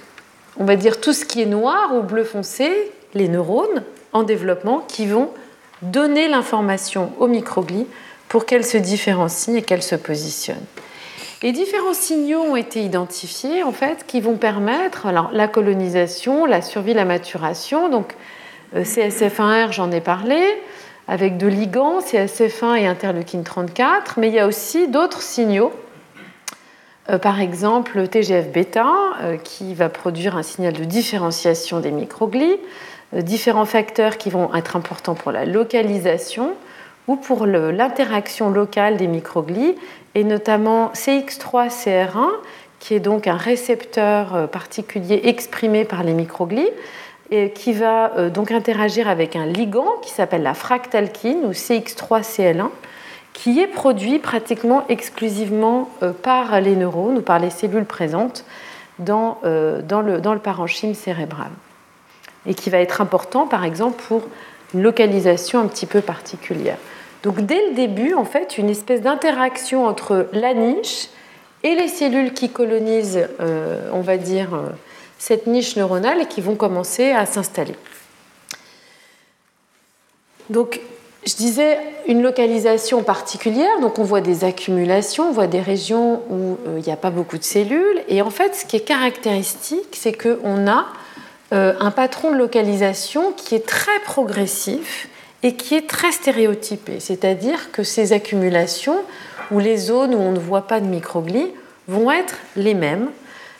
[0.57, 4.81] on va dire tout ce qui est noir ou bleu foncé, les neurones en développement
[4.81, 5.31] qui vont
[5.83, 7.87] donner l'information aux microglies
[8.35, 10.67] pour qu'elles se différencient et qu'elles se positionnent.
[11.43, 16.95] Et différents signaux ont été identifiés en fait qui vont permettre la colonisation, la survie,
[16.95, 17.89] la maturation.
[17.89, 18.17] Donc
[18.75, 20.43] euh, CSF1R, j'en ai parlé,
[21.07, 25.73] avec de ligands, CSF1 et interleukine 34, mais il y a aussi d'autres signaux.
[27.11, 28.89] Euh, par exemple, le TGF-bêta,
[29.23, 32.59] euh, qui va produire un signal de différenciation des microglies,
[33.13, 36.57] différents facteurs qui vont être importants pour la localisation
[37.07, 39.75] ou pour l'interaction locale des microglies,
[40.15, 42.29] et notamment CX3CR1,
[42.79, 46.69] qui est donc un récepteur euh, particulier exprimé par les microglies,
[47.31, 52.69] et qui va euh, donc interagir avec un ligand qui s'appelle la fractalkine ou CX3CL1,
[53.33, 58.45] qui est produit pratiquement exclusivement euh, par les neurones ou par les cellules présentes
[59.01, 61.51] dans, dans, le, dans le parenchyme cérébral,
[62.47, 64.23] et qui va être important par exemple pour
[64.73, 66.77] une localisation un petit peu particulière.
[67.25, 71.09] Donc dès le début, en fait, une espèce d'interaction entre la niche
[71.63, 74.69] et les cellules qui colonisent, euh, on va dire, euh,
[75.19, 77.75] cette niche neuronale et qui vont commencer à s'installer.
[80.51, 80.83] Donc,
[81.27, 86.59] je disais une localisation particulière, donc on voit des accumulations, on voit des régions où
[86.69, 89.97] euh, il n'y a pas beaucoup de cellules, et en fait, ce qui est caractéristique,
[89.97, 90.87] c'est qu'on a
[91.53, 95.09] un patron de localisation qui est très progressif
[95.45, 98.97] et qui est très stéréotypé, c'est-à-dire que ces accumulations
[99.51, 101.53] ou les zones où on ne voit pas de microglies
[101.87, 103.11] vont être les mêmes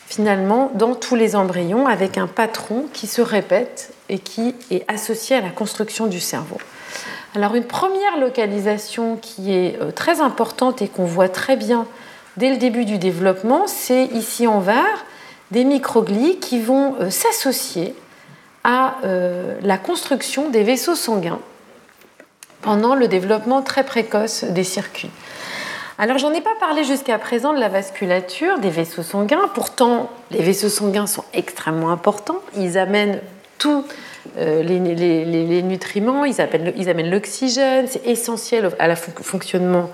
[0.07, 5.37] finalement dans tous les embryons avec un patron qui se répète et qui est associé
[5.37, 6.57] à la construction du cerveau.
[7.35, 11.87] Alors une première localisation qui est euh, très importante et qu'on voit très bien
[12.39, 15.05] dès le début du développement, c'est ici en vert
[15.51, 17.95] des microglies qui vont euh, s'associer
[18.63, 21.41] à euh, la construction des vaisseaux sanguins
[22.65, 25.11] pendant le développement très précoce des circuits.
[25.99, 30.43] Alors j'en ai pas parlé jusqu'à présent de la vasculature des vaisseaux sanguins, pourtant les
[30.43, 33.21] vaisseaux sanguins sont extrêmement importants, ils amènent
[33.59, 33.85] tous
[34.39, 34.81] euh, les,
[35.63, 39.91] nutriments, ils, amènent l'oxygène, c'est essentiel à la fonctionnement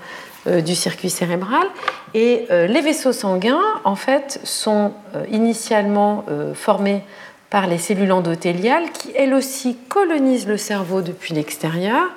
[0.47, 1.67] euh, du circuit cérébral.
[2.13, 4.93] Et euh, les vaisseaux sanguins, en fait, sont
[5.29, 7.03] initialement formés
[7.49, 12.09] par les cellules endothéliales qui, elles aussi, colonisent le cerveau depuis l'extérieur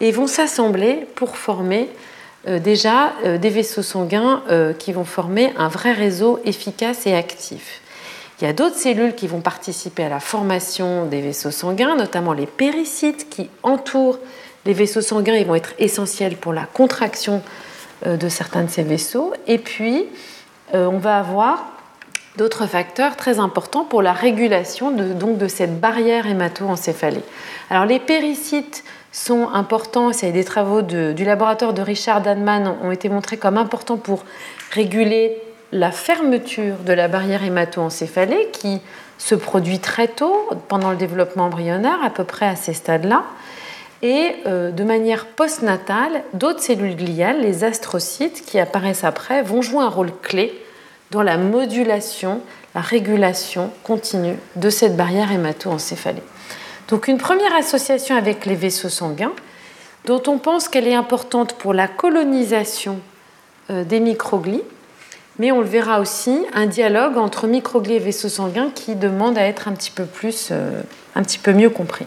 [0.00, 1.88] et vont s'assembler pour former
[2.46, 7.14] euh, déjà euh, des vaisseaux sanguins euh, qui vont former un vrai réseau efficace et
[7.14, 7.80] actif.
[8.40, 12.32] Il y a d'autres cellules qui vont participer à la formation des vaisseaux sanguins, notamment
[12.32, 14.20] les péricytes qui entourent
[14.64, 17.42] les vaisseaux sanguins et vont être essentiels pour la contraction
[18.06, 19.32] de certains de ces vaisseaux.
[19.48, 20.06] Et puis,
[20.72, 21.66] on va avoir
[22.36, 27.24] d'autres facteurs très importants pour la régulation de, donc, de cette barrière hémato-encéphalée.
[27.70, 33.08] Alors, les péricytes sont importants, c'est des travaux du laboratoire de Richard Danman ont été
[33.08, 34.24] montrés comme importants pour
[34.72, 35.36] réguler
[35.72, 38.80] la fermeture de la barrière hémato-encéphalée qui
[39.18, 43.24] se produit très tôt pendant le développement embryonnaire, à peu près à ces stades-là.
[44.00, 49.82] Et euh, de manière postnatale, d'autres cellules gliales, les astrocytes, qui apparaissent après, vont jouer
[49.82, 50.54] un rôle clé
[51.10, 52.40] dans la modulation,
[52.74, 56.22] la régulation continue de cette barrière hémato-encéphalée.
[56.88, 59.32] Donc une première association avec les vaisseaux sanguins,
[60.06, 62.98] dont on pense qu'elle est importante pour la colonisation
[63.70, 64.62] euh, des microglies,
[65.38, 69.42] mais on le verra aussi, un dialogue entre microglies et vaisseaux sanguins qui demande à
[69.42, 70.06] être un petit peu
[70.50, 70.82] euh,
[71.14, 72.06] un petit peu mieux compris.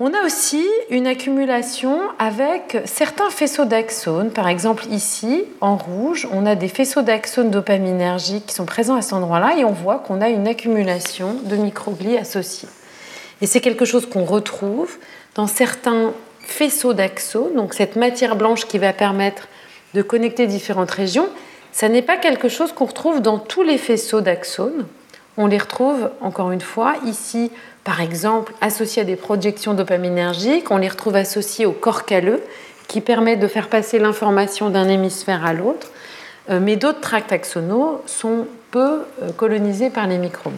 [0.00, 4.30] On a aussi une accumulation avec certains faisceaux d'axones.
[4.30, 9.02] Par exemple, ici, en rouge, on a des faisceaux d'axones dopaminergiques qui sont présents à
[9.02, 12.68] cet endroit-là et on voit qu'on a une accumulation de microglies associées.
[13.40, 14.96] Et c'est quelque chose qu'on retrouve
[15.34, 19.48] dans certains faisceaux d'axones, donc cette matière blanche qui va permettre
[19.94, 21.28] de connecter différentes régions.
[21.72, 24.86] Ça n'est pas quelque chose qu'on retrouve dans tous les faisceaux d'axones.
[25.36, 27.52] On les retrouve, encore une fois, ici,
[27.84, 30.70] par exemple, associés à des projections dopaminergiques.
[30.70, 32.42] On les retrouve associés au corps calleux,
[32.88, 35.88] qui permet de faire passer l'information d'un hémisphère à l'autre.
[36.50, 40.54] Euh, mais d'autres tracts axonaux sont peu euh, colonisés par les microbes.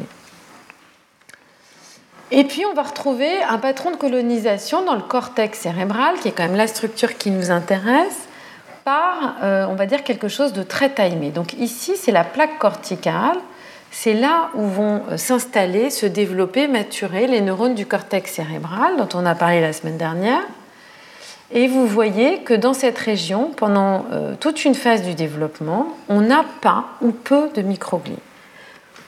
[2.32, 6.32] Et puis on va retrouver un patron de colonisation dans le cortex cérébral, qui est
[6.32, 8.28] quand même la structure qui nous intéresse,
[8.84, 11.30] par, euh, on va dire, quelque chose de très timé.
[11.30, 13.36] Donc ici, c'est la plaque corticale.
[13.90, 19.08] C'est là où vont euh, s'installer, se développer, maturer les neurones du cortex cérébral dont
[19.14, 20.42] on a parlé la semaine dernière.
[21.52, 26.20] Et vous voyez que dans cette région, pendant euh, toute une phase du développement, on
[26.20, 28.14] n'a pas ou peu de microglies.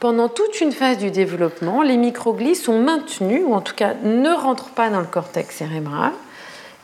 [0.02, 4.30] Pendant toute une phase du développement, les microglies sont maintenues, ou en tout cas ne
[4.30, 6.10] rentrent pas dans le cortex cérébral,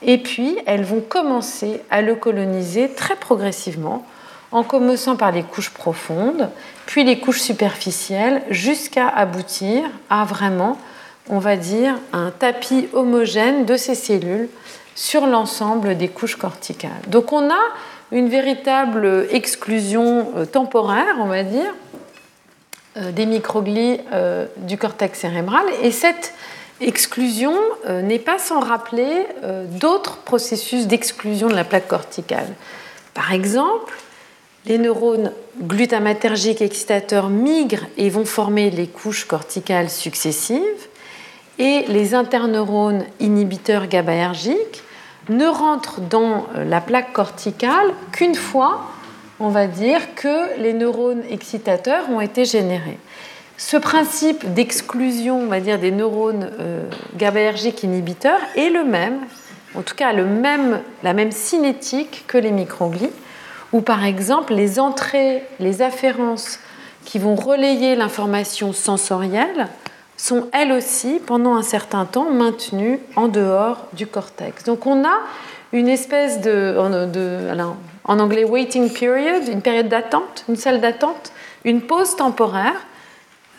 [0.03, 4.07] et puis elles vont commencer à le coloniser très progressivement,
[4.53, 6.49] en commençant par les couches profondes,
[6.87, 10.79] puis les couches superficielles, jusqu'à aboutir à vraiment,
[11.29, 14.49] on va dire, un tapis homogène de ces cellules
[14.95, 16.93] sur l'ensemble des couches corticales.
[17.09, 17.65] Donc on a
[18.13, 21.75] une véritable exclusion euh, temporaire, on va dire,
[22.97, 25.65] des microglies euh, du cortex cérébral.
[25.83, 26.35] Et cette
[26.81, 27.55] exclusion
[27.89, 29.27] n'est pas sans rappeler
[29.81, 32.47] d'autres processus d'exclusion de la plaque corticale.
[33.15, 33.93] Par exemple,
[34.67, 40.63] les neurones glutamatergiques excitateurs migrent et vont former les couches corticales successives.
[41.59, 44.85] Et les interneurones inhibiteurs GABAergiques
[45.29, 48.83] ne rentrent dans la plaque corticale qu'une fois,
[49.41, 52.99] on va dire, que les neurones excitateurs ont été générés.
[53.57, 56.89] Ce principe d'exclusion, on va dire, des neurones euh,
[57.83, 59.21] inhibiteurs est le même,
[59.75, 63.11] en tout cas le même, la même cinétique que les microglies,
[63.73, 66.61] où par exemple les entrées, les afférences
[67.05, 69.69] qui vont relayer l'information sensorielle
[70.17, 74.65] sont elles aussi, pendant un certain temps, maintenues en dehors du cortex.
[74.65, 75.19] Donc on a
[75.73, 76.77] une espèce de,
[78.09, 81.31] en anglais waiting period, une période d'attente, une salle d'attente,
[81.65, 82.81] une pause temporaire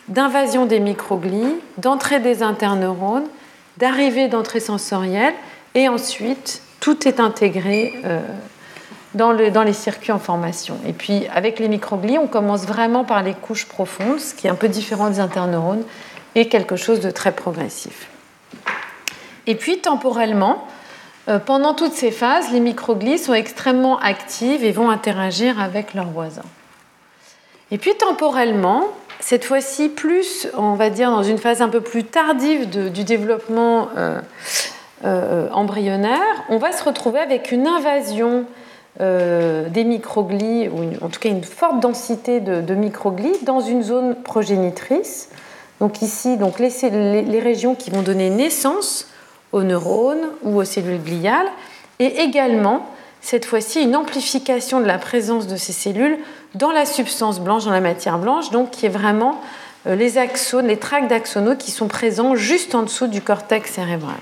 [0.08, 3.28] d'invasion des microglies, d'entrée des interneurones,
[3.78, 5.34] d'arrivée d'entrée sensorielle,
[5.74, 8.20] et ensuite tout est intégré euh,
[9.14, 10.78] dans, dans, les circuits en formation.
[10.84, 14.50] Et puis avec les microglies, on commence vraiment par les couches profondes, ce qui est
[14.50, 15.84] un peu différent des interneurones,
[16.34, 18.08] et quelque chose de très progressif.
[19.46, 20.66] Et puis temporellement,
[21.38, 26.42] pendant toutes ces phases, les microglies sont extrêmement actives et vont interagir avec leurs voisins.
[27.70, 28.84] Et puis temporellement,
[29.20, 33.88] cette fois-ci plus, on va dire, dans une phase un peu plus tardive du développement
[33.96, 34.20] euh,
[35.04, 38.46] euh, embryonnaire, on va se retrouver avec une invasion
[38.98, 44.14] des microglies, ou en tout cas une forte densité de, de microglies dans une zone
[44.14, 45.30] progénitrice
[45.80, 49.06] donc ici, donc les, régions qui vont donner naissance
[49.52, 51.50] aux neurones ou aux cellules gliales,
[51.98, 52.88] et également,
[53.20, 56.18] cette fois-ci, une amplification de la présence de ces cellules
[56.54, 59.40] dans la substance blanche, dans la matière blanche, donc qui est vraiment
[59.86, 64.16] euh, les axones, les tracts d'axonaux qui sont présents juste en dessous du cortex cérébral.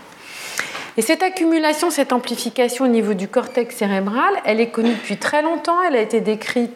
[0.96, 5.42] Et cette accumulation, cette amplification au niveau du cortex cérébral, elle est connue depuis très
[5.42, 6.72] longtemps, elle a été décrite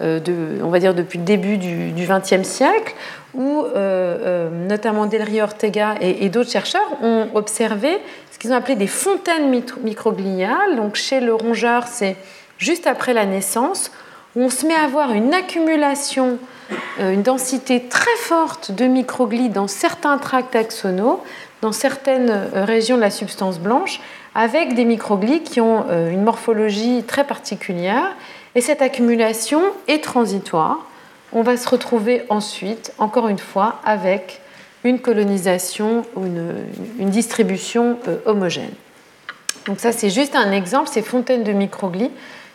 [0.00, 2.94] de, on va dire depuis le début du XXe siècle,
[3.34, 7.98] où euh, euh, notamment Del Ortega et, d'autres chercheurs ont observé
[8.32, 9.50] ce qu'ils ont appelé des fontaines
[9.82, 10.76] microgliales.
[10.76, 12.16] Donc chez le rongeur, c'est
[12.58, 13.90] juste après la naissance,
[14.36, 16.38] où on se met à avoir une accumulation,
[16.98, 21.22] une densité très forte de microglies dans certains tracts axonaux,
[21.62, 24.00] dans certaines régions de la substance blanche,
[24.34, 28.14] avec des microglies qui ont une morphologie très particulière
[28.54, 30.78] et cette accumulation est transitoire.
[31.32, 34.40] On va se retrouver ensuite, encore une fois, avec
[34.82, 38.72] une colonisation ou une, distribution euh, homogène.
[39.66, 42.10] Donc ça, c'est juste un exemple, ces fontaines de microglies,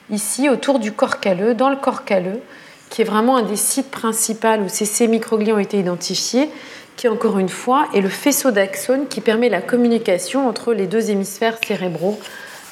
[0.09, 2.41] ici autour du corps calleux, dans le corps calleux,
[2.89, 6.49] qui est vraiment un des sites principaux où ces microglies ont été identifiés,
[6.95, 11.11] qui encore une fois est le faisceau d'axones qui permet la communication entre les deux
[11.11, 12.19] hémisphères cérébraux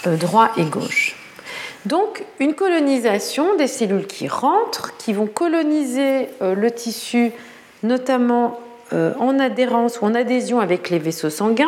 [0.07, 1.22] euh, droit et gauche.
[1.85, 7.31] Donc une colonisation des cellules qui rentrent, qui vont coloniser euh, le tissu,
[7.83, 8.59] notamment
[8.93, 11.65] euh, en adhérence ou en adhésion avec les vaisseaux sanguins,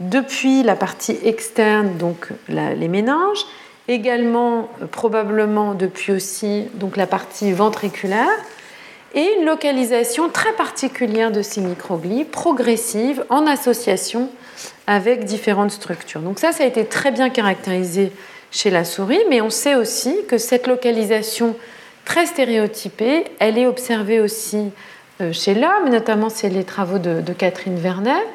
[0.00, 3.46] depuis la partie externe, donc les méninges,
[3.88, 8.28] également euh, probablement depuis aussi donc, la partie ventriculaire,
[9.14, 14.28] et une localisation très particulière de ces microglies, progressive, en association
[14.86, 16.20] avec différentes structures.
[16.20, 18.12] Donc ça, ça a été très bien caractérisé
[18.50, 21.56] chez la souris, mais on sait aussi que cette localisation
[22.04, 24.70] très stéréotypée, elle est observée aussi
[25.20, 28.26] euh, chez l'homme, notamment c'est les travaux de, Catherine Vernet,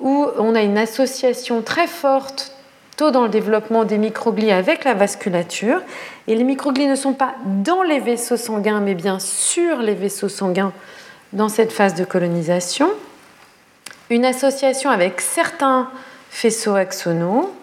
[0.00, 2.52] où on a une association très forte
[2.96, 5.80] tôt dans le développement des microglies avec la vasculature.
[6.26, 10.28] Et les microglies ne sont pas dans les vaisseaux sanguins, mais bien sur les vaisseaux
[10.28, 10.72] sanguins
[11.32, 12.90] dans cette phase de colonisation.
[14.10, 15.90] Une association avec certains
[16.30, 17.54] faisceaux axonaux,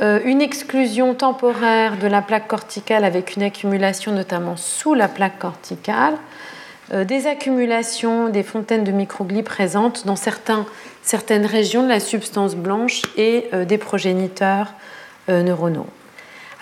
[0.00, 5.40] euh, une exclusion temporaire de la plaque corticale avec une accumulation notamment sous la plaque
[5.40, 6.14] corticale,
[6.92, 13.02] euh, des accumulations des fontaines de microglies présentes dans certaines régions de la substance blanche
[13.16, 14.72] et euh, des progéniteurs
[15.28, 15.86] neuronaux.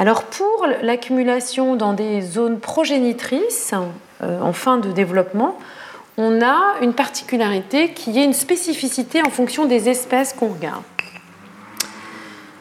[0.01, 3.73] Alors pour l'accumulation dans des zones progénitrices
[4.21, 5.57] en fin de développement,
[6.19, 10.83] on a une particularité qui est une spécificité en fonction des espèces qu'on regarde.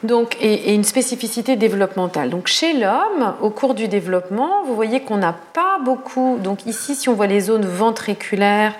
[0.06, 2.30] Donc, et, une spécificité développementale.
[2.30, 6.38] Donc chez l'homme, au cours du développement, vous voyez qu'on n'a pas beaucoup.
[6.42, 8.74] Donc ici, si on voit les zones ventriculaires,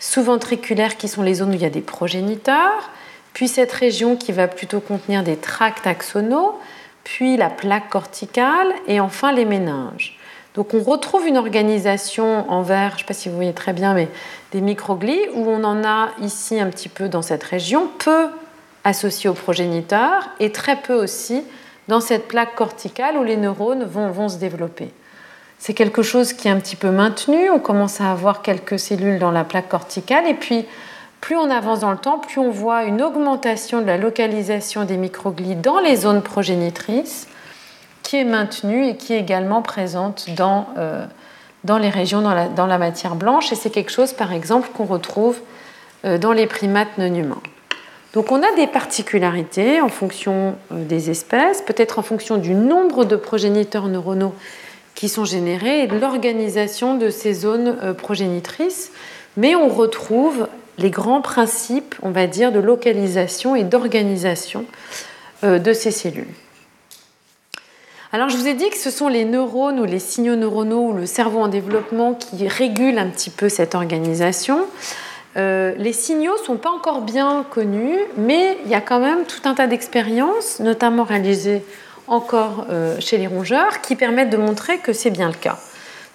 [0.00, 2.90] sous-ventriculaires, qui sont les zones où il y a des progéniteurs,
[3.32, 6.58] puis cette région qui va plutôt contenir des tracts axonaux,
[7.04, 10.18] puis la plaque corticale, et enfin les méninges.
[10.54, 13.72] Donc on retrouve une organisation en vert, je ne sais pas si vous voyez très
[13.72, 14.08] bien, mais
[14.52, 18.28] des microglies, où on en a ici un petit peu dans cette région, peu
[18.84, 21.42] associés aux progéniteurs, et très peu aussi
[21.88, 24.90] dans cette plaque corticale où les neurones vont, se développer.
[25.58, 29.18] C'est quelque chose qui est un petit peu maintenu, on commence à avoir quelques cellules
[29.18, 30.66] dans la plaque corticale, et puis
[31.20, 34.96] plus on avance dans le temps, plus on voit une augmentation de la localisation des
[34.96, 37.28] microglies dans les zones progénitrices,
[38.02, 41.06] qui est maintenue et qui est également présente dans, euh,
[41.64, 43.52] les régions dans la, dans la, matière blanche.
[43.52, 45.38] Et c'est quelque chose, par exemple, qu'on retrouve
[46.04, 47.40] euh, dans les primates non humains.
[48.12, 53.04] Donc on a des particularités en fonction euh, des espèces, peut-être en fonction du nombre
[53.04, 54.34] de progéniteurs neuronaux
[54.94, 58.92] qui sont générés et de l'organisation de ces zones progénitrices,
[59.36, 60.46] mais on retrouve
[60.78, 64.66] les grands principes, on va dire, de localisation et d'organisation
[65.42, 66.28] de ces cellules.
[68.14, 70.92] Alors je vous ai dit que ce sont les neurones ou les signaux neuronaux ou
[70.92, 74.66] le cerveau en développement qui régulent un petit peu cette organisation.
[75.36, 79.48] Euh, les signaux sont pas encore bien connus, mais il y a quand même tout
[79.48, 81.62] un tas d'expériences, notamment réalisées
[82.06, 85.58] encore euh, chez les rongeurs, qui permettent de montrer que c'est bien le cas.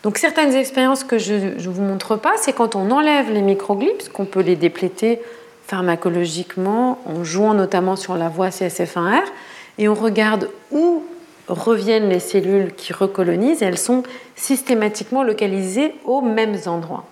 [0.03, 3.89] Donc certaines expériences que je ne vous montre pas, c'est quand on enlève les microglies,
[4.13, 5.19] qu'on peut les dépléter
[5.65, 9.23] pharmacologiquement en jouant notamment sur la voie CSF1R,
[9.79, 11.03] et on regarde où
[11.47, 14.03] reviennent les cellules qui recolonisent, elles sont
[14.35, 17.05] systématiquement localisées aux mêmes endroits.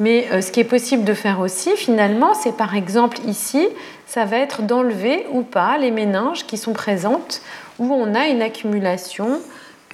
[0.00, 3.68] Mais euh, ce qui est possible de faire aussi, finalement, c'est par exemple ici,
[4.06, 7.42] ça va être d'enlever ou pas les méninges qui sont présentes
[7.78, 9.40] où on a une accumulation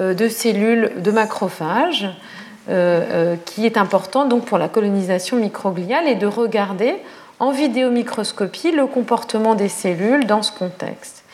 [0.01, 2.09] euh, de cellules de macrophages
[2.71, 6.95] euh, qui est importante donc pour la colonisation microgliale et de regarder
[7.41, 11.25] en vidéomicroscopie le comportement des cellules dans ce contexte.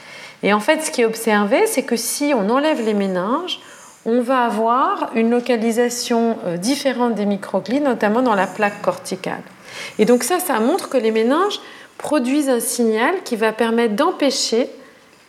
[0.42, 3.60] Et en fait, ce qui est observé, c'est que si on enlève les méninges,
[4.04, 9.42] on va avoir une localisation euh, différente des microglies, notamment dans la plaque corticale.
[9.98, 11.60] Et donc ça, ça montre que les méninges
[11.98, 14.68] produisent un signal qui va permettre d'empêcher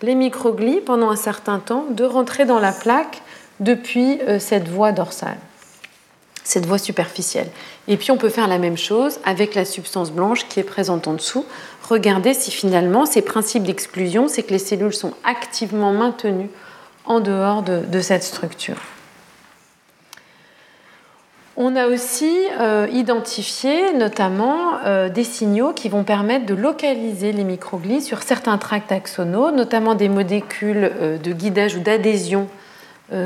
[0.02, 3.22] les microglies, pendant un certain temps, de rentrer dans la plaque
[3.60, 5.38] depuis euh, cette voie dorsale,
[6.44, 7.50] cette voie superficielle.
[7.88, 11.08] Et puis on peut faire la même chose avec la substance blanche qui est présente
[11.08, 11.46] en dessous.
[11.88, 16.50] Regardez si finalement ces principes d'exclusion, c'est que les cellules sont activement maintenues
[17.06, 18.78] en dehors de, cette structure.
[21.56, 27.44] On a aussi euh, identifié notamment euh, des signaux qui vont permettre de localiser les
[27.44, 32.48] microglies sur certains tracts axonaux, notamment des molécules euh, de guidage ou d'adhésion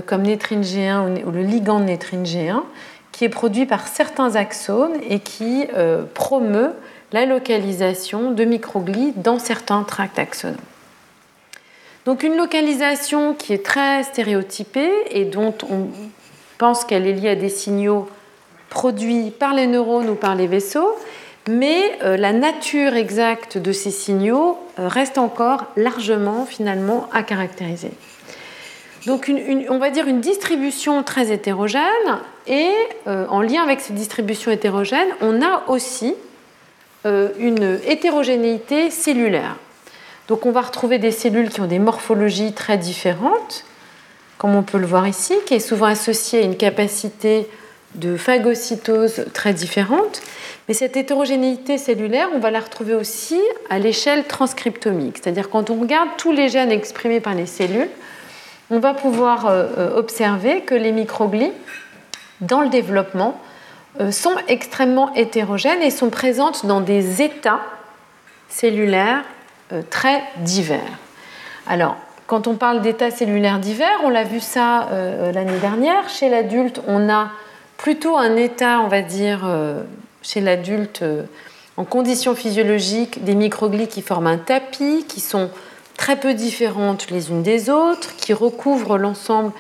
[0.08, 2.64] comme nétrine G1 ou, le ligand nétrine G1
[3.14, 5.66] qui est produit par certains axones et qui
[6.14, 6.74] promeut
[7.14, 10.58] la localisation de microglies dans certains tracts axonaux.
[12.08, 15.88] Donc une localisation qui est très stéréotypée et dont on
[16.58, 18.08] pense qu'elle est liée à des signaux
[18.70, 20.96] produits par les neurones ou par les vaisseaux,
[21.50, 27.92] mais euh, la nature exacte de ces signaux euh, reste encore largement finalement à caractériser.
[29.06, 29.30] Donc
[29.70, 31.82] on va dire une distribution très hétérogène
[32.48, 32.72] et
[33.08, 36.16] euh, en lien avec cette distribution hétérogène, on a aussi
[37.06, 39.56] une hétérogénéité cellulaire.
[40.28, 43.64] Donc on va retrouver des cellules qui ont des morphologies très différentes,
[44.38, 47.48] comme on peut le voir ici, qui est souvent associée à une capacité
[47.96, 50.22] de phagocytose très différente.
[50.68, 55.80] Mais cette hétérogénéité cellulaire, on va la retrouver aussi à l'échelle transcriptomique, c'est-à-dire quand on
[55.80, 57.90] regarde tous les gènes exprimés par les cellules,
[58.70, 61.54] on va pouvoir euh, euh, observer que les microglies,
[62.42, 63.40] dans le développement,
[64.02, 67.62] euh, sont extrêmement hétérogènes et sont présentes dans des états
[68.50, 69.24] cellulaires
[69.90, 70.82] très divers.
[71.68, 71.96] Alors,
[72.28, 74.90] quand on parle d'états cellulaires divers, on l'a vu ça
[75.34, 77.30] l'année dernière, chez l'adulte, on a
[77.78, 79.48] plutôt un état, on va dire,
[80.22, 81.04] chez l'adulte
[81.78, 85.50] en conditions physiologiques, des microglies qui forment un tapis, qui sont
[85.96, 89.52] très peu différentes les unes des autres, qui recouvrent l'ensemble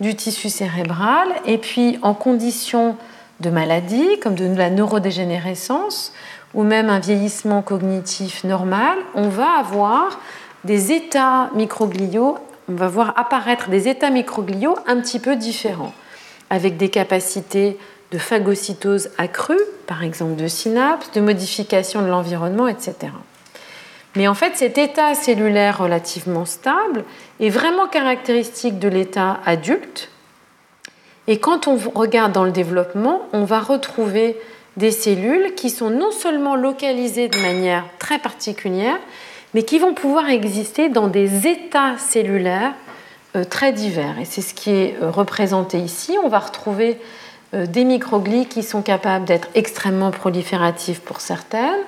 [0.00, 2.96] du tissu cérébral, et puis en conditions
[3.40, 6.12] de maladie, comme de la neurodégénérescence,
[6.54, 10.20] ou même un vieillissement cognitif normal, on va avoir
[10.64, 12.38] des états microgliaux,
[12.68, 15.94] on va voir apparaître des états microgliaux un petit peu différents,
[16.50, 17.78] avec des capacités
[18.12, 22.94] de phagocytose accrue, par exemple de synapses, de modification de l'environnement, etc.
[24.14, 27.04] Mais en fait, cet état cellulaire relativement stable
[27.40, 30.10] est vraiment caractéristique de l'état adulte.
[31.26, 34.36] Et quand on regarde dans le développement, on va retrouver
[34.76, 38.98] des cellules qui sont non seulement localisées de manière très particulière,
[39.54, 42.72] mais qui vont pouvoir exister dans des états cellulaires
[43.36, 44.18] euh, très divers.
[44.18, 46.16] Et c'est ce qui est euh, représenté ici.
[46.22, 46.98] On va retrouver
[47.54, 51.80] euh, des microglies qui sont capables d'être extrêmement prolifératives pour certaines,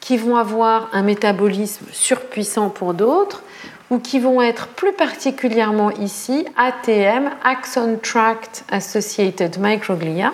[0.00, 3.42] qui vont avoir un métabolisme surpuissant pour d'autres,
[3.90, 10.32] ou qui vont être plus particulièrement ici ATM, Axon Tract Associated Microglia,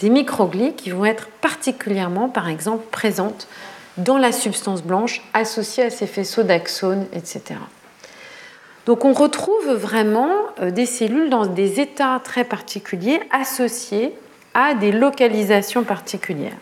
[0.00, 3.46] des microglies qui vont être particulièrement, par exemple, présentes
[3.98, 7.56] dans la substance blanche associée à ces faisceaux d'axones, etc.
[8.86, 10.30] Donc on retrouve vraiment
[10.60, 14.14] euh, des cellules dans des états très particuliers associés
[14.54, 16.56] à des localisations particulières.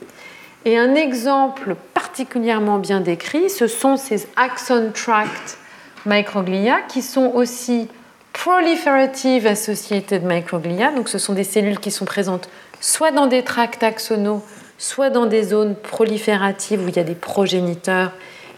[0.64, 5.58] Et un exemple particulièrement bien décrit, ce sont ces axon tract
[6.04, 7.88] microglia qui sont aussi
[8.32, 10.90] proliferative associated microglia.
[10.90, 12.48] Donc ce sont des cellules qui sont présentes
[12.80, 14.42] soit dans des tracts axonaux,
[14.78, 18.12] soit dans des zones prolifératives où il y a des progéniteurs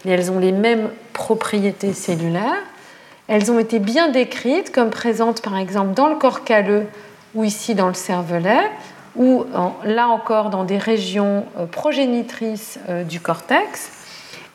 [0.05, 2.63] et elles ont les mêmes propriétés cellulaires.
[3.27, 6.87] Elles ont été bien décrites comme présentes par exemple dans le corps calleux
[7.33, 8.69] ou ici dans le cervelet,
[9.15, 9.45] ou
[9.85, 13.91] là encore dans des régions euh, progénitrices euh, du cortex.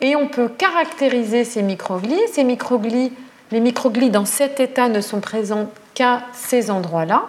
[0.00, 2.20] Et on peut caractériser ces microglies.
[2.32, 3.12] Ces microglies,
[3.50, 7.24] les microglies dans cet état ne sont présentes qu'à ces endroits-là.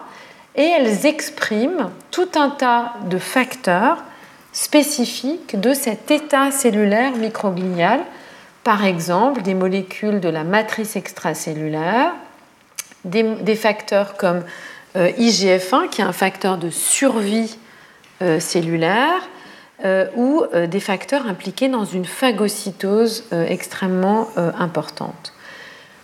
[0.54, 4.02] Et elles expriment tout un tas de facteurs
[4.52, 8.00] spécifiques de cet état cellulaire microglial.
[8.64, 12.12] Par exemple, des molécules de la matrice extracellulaire,
[13.04, 14.42] des, facteurs comme
[14.96, 17.56] euh, IGF-1, qui est un facteur de survie
[18.20, 19.28] euh, cellulaire,
[19.84, 24.28] euh, ou des facteurs impliqués dans une phagocytose extrêmement
[24.58, 25.32] importante.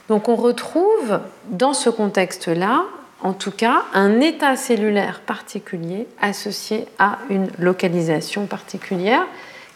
[0.09, 1.19] Donc on retrouve
[1.51, 2.85] dans ce contexte-là,
[3.25, 9.27] en tout cas, un état cellulaire particulier associé à une localisation particulière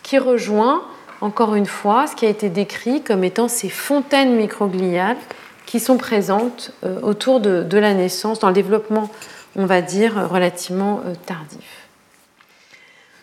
[0.02, 0.82] qui rejoint
[1.22, 5.16] encore une fois ce qui a été décrit comme étant ces fontaines microgliales
[5.64, 9.08] qui sont présentes euh, autour de, la naissance, dans le développement,
[9.56, 11.88] on va dire, relativement euh, tardif.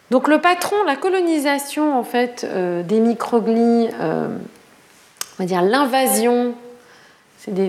[0.10, 6.56] Donc le patron, la colonisation en fait euh, des microglies, on va dire l'invasion,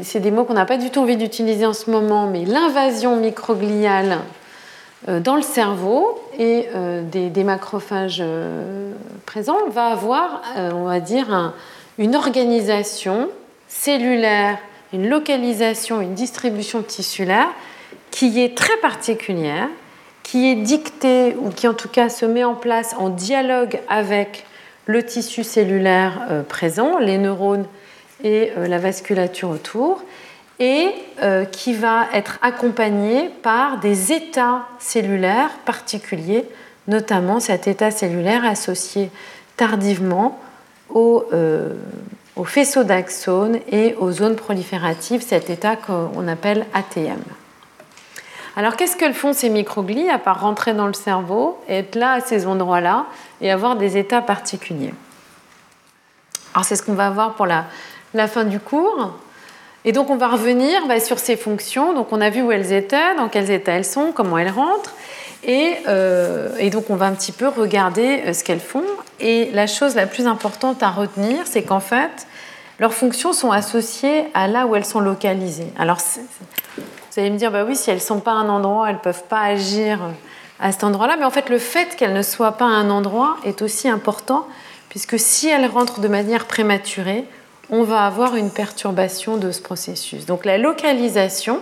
[0.03, 3.17] c'est des, mots qu'on n'a pas du tout envie d'utiliser en ce moment, mais l'invasion
[3.17, 4.19] microgliale
[5.07, 6.69] dans le cerveau et
[7.13, 8.23] des, macrophages
[9.27, 11.53] présents va avoir, on va dire,
[11.99, 13.29] une organisation
[13.69, 14.59] cellulaire,
[14.93, 17.49] une localisation, une distribution tissulaire
[18.11, 19.69] qui est très particulière,
[20.23, 24.47] qui est dictée ou qui en tout cas se met en place en dialogue avec
[24.87, 27.67] le tissu cellulaire euh, présent, les neurones
[28.23, 30.03] et euh, la vasculature autour,
[30.59, 30.89] et
[31.23, 36.45] euh, qui va être accompagnée par des états cellulaires particuliers,
[36.89, 39.11] notamment cet état cellulaire associé
[39.57, 40.39] tardivement
[40.89, 41.25] au
[42.37, 47.23] aux faisceaux d'axones et aux zones prolifératives, cet état qu'on appelle ATM.
[48.57, 52.21] Alors qu'est-ce que font ces microglies à part rentrer dans le cerveau, être là à
[52.21, 53.07] ces endroits-là
[53.41, 54.95] et avoir des états particuliers?
[56.55, 57.67] Alors c'est ce qu'on va voir pour la,
[58.29, 59.13] fin du cours.
[59.85, 61.93] Et donc on va revenir bah, sur ces fonctions.
[61.95, 64.95] Donc on a vu où elles étaient, dans quels états elles sont, comment elles rentrent.
[65.49, 68.85] Euh, et, donc on va un petit peu regarder euh, ce qu'elles font.
[69.21, 72.27] Et la chose la plus importante à retenir, c'est qu'en fait,
[72.81, 75.73] leurs fonctions sont associées à là où elles sont localisées.
[75.79, 75.99] Alors
[76.77, 78.97] vous allez me dire, bah oui, si elles ne sont pas à un endroit, elles
[78.97, 80.01] ne peuvent pas agir
[80.61, 81.17] à cet endroit-là.
[81.17, 84.47] Mais en fait, le fait qu'elles ne soient pas à un endroit est aussi important,
[84.91, 87.25] puisque si elles rentrent de manière prématurée,
[87.71, 90.27] on va avoir une perturbation de ce processus.
[90.27, 91.61] Donc la localisation,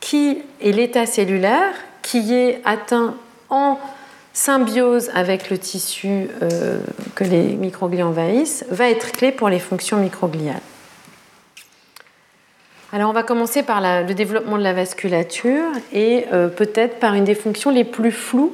[0.00, 3.14] qui est l'état cellulaire, qui est atteint
[3.50, 3.78] en
[4.32, 6.80] symbiose avec le tissu euh,
[7.14, 10.60] que les microglies envahissent, va être clé pour les fonctions microgliales.
[12.92, 17.24] Alors on va commencer par le développement de la vasculature et euh, peut-être par une
[17.24, 18.52] des fonctions les plus floues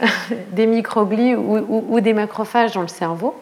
[0.52, 3.34] des microglies ou, des macrophages dans le cerveau.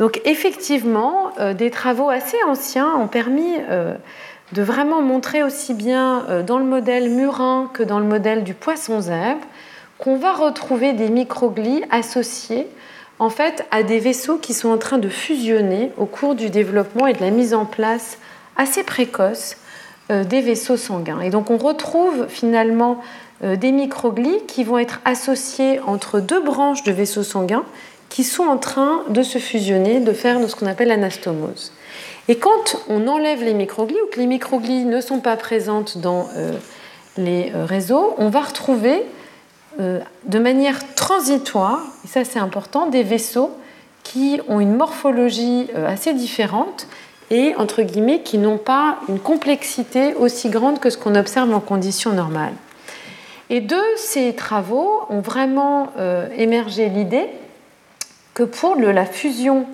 [0.00, 3.54] Donc effectivement, euh, des travaux assez anciens ont permis
[4.52, 8.54] de vraiment montrer aussi bien euh, dans le modèle murin que dans le modèle du
[8.54, 9.46] poisson zèbre
[9.98, 12.66] qu'on va retrouver des microglies associés
[13.18, 17.06] en fait à des vaisseaux qui sont en train de fusionner au cours du développement
[17.06, 18.18] et de la mise en place
[18.56, 19.56] assez précoce
[20.10, 21.20] euh, des vaisseaux sanguins.
[21.20, 23.00] Et donc on retrouve finalement
[23.42, 27.64] des microglies qui vont être associés entre deux branches de vaisseaux sanguins
[28.10, 31.72] qui sont en train de se fusionner, de faire ce qu'on appelle l'anastomose.
[32.28, 36.28] Et quand on enlève les microglies ou que les microglies ne sont pas présentes dans
[37.16, 39.02] les réseaux, on va retrouver
[39.78, 43.50] de manière transitoire, et ça c'est important, des vaisseaux
[44.02, 46.86] qui ont une morphologie assez différente
[47.30, 51.60] et entre guillemets qui n'ont pas une complexité aussi grande que ce qu'on observe en
[51.60, 52.54] conditions normales.
[53.48, 57.28] Et de ces travaux ont vraiment euh, émergé l'idée
[58.40, 59.66] que pour la fusion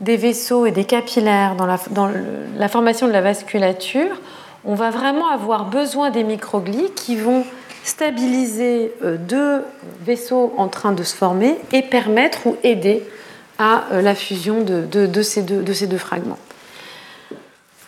[0.00, 4.20] des vaisseaux et des capillaires dans, la, formation de la vasculature,
[4.64, 7.44] on va vraiment avoir besoin des microglies qui vont
[7.82, 9.64] stabiliser euh, deux
[10.06, 13.02] vaisseaux en train de se former et permettre ou aider
[13.58, 16.38] à euh, la fusion de ces deux fragments.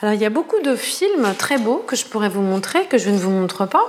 [0.03, 2.99] Alors, il y a beaucoup de films très beaux que je pourrais vous montrer, que
[2.99, 3.89] je ne vous montre pas,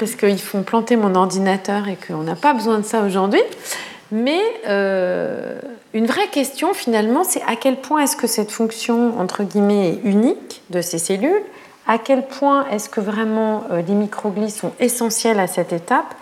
[0.00, 3.40] parce qu'ils font planter mon ordinateur et qu'on n'a pas besoin de ça aujourd'hui.
[4.14, 5.58] Mais euh,
[5.92, 10.00] une vraie question finalement, c'est à quel point est-ce que cette fonction, entre guillemets, est
[10.04, 11.42] unique de ces cellules?
[11.88, 16.14] À quel point est-ce que vraiment euh, les microglies sont essentiels à cette étape?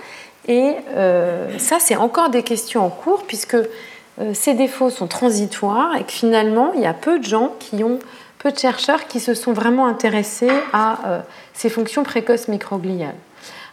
[0.48, 3.58] Et euh, ça, c'est encore des questions en cours, puisque
[4.32, 7.98] ces défauts sont transitoires et que finalement, il y a peu de gens qui ont
[8.38, 11.22] peu de chercheurs qui se sont vraiment intéressés à
[11.54, 13.14] ces fonctions précoces microgliales.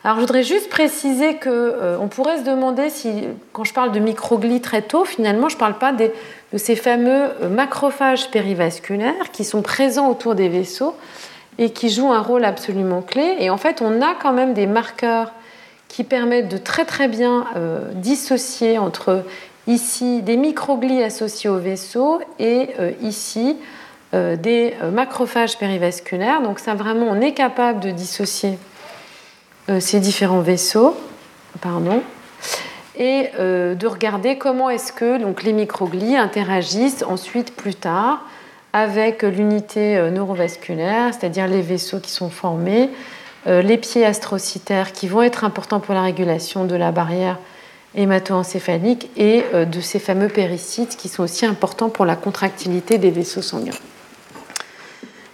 [0.03, 3.11] Alors je voudrais juste préciser qu'on euh, pourrait se demander si,
[3.51, 6.11] quand je parle de microglies très tôt, finalement je ne parle pas de
[6.55, 10.95] ces fameux euh, macrophages périvasculaires qui sont présents autour des vaisseaux
[11.57, 13.35] et qui jouent un rôle absolument clé.
[13.39, 15.33] Et en fait, on a quand même des marqueurs
[15.89, 17.45] qui permettent de très très bien
[17.95, 19.25] dissocier entre
[19.67, 22.69] ici des microglies associés au vaisseau et
[23.01, 23.57] ici
[24.15, 26.41] euh, des euh, macrophages périvasculaires.
[26.41, 28.55] Donc ça vraiment, on est capable de dissocier euh,
[29.79, 30.97] ces différents vaisseaux,
[31.61, 32.01] pardon,
[32.97, 38.25] et de regarder comment est-ce que donc, les microglies interagissent ensuite plus tard
[38.73, 42.89] avec l'unité neurovasculaire, c'est-à-dire les vaisseaux qui sont formés,
[43.45, 47.37] les pieds astrocytaires qui vont être importants pour la régulation de la barrière
[47.95, 53.41] hémato-encéphalique et de ces fameux péricytes qui sont aussi importants pour la contractilité des vaisseaux
[53.41, 53.71] sanguins.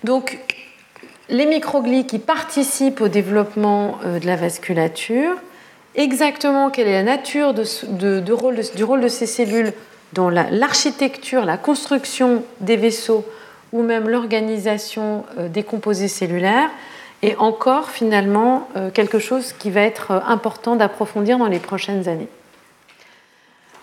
[0.04, 0.40] Donc,
[1.30, 5.36] les microglies qui participent au développement euh, de la vasculature,
[5.96, 9.74] exactement quelle est la nature du rôle de ces cellules
[10.14, 13.26] dans l'architecture, la, construction des vaisseaux
[13.74, 16.70] ou même l'organisation euh, des composés cellulaires,
[17.22, 22.30] est encore finalement euh, quelque chose qui va être important d'approfondir dans les prochaines années.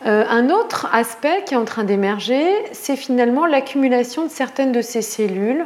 [0.04, 5.00] Un autre aspect qui est en train d'émerger, c'est finalement l'accumulation de certaines de ces
[5.00, 5.64] cellules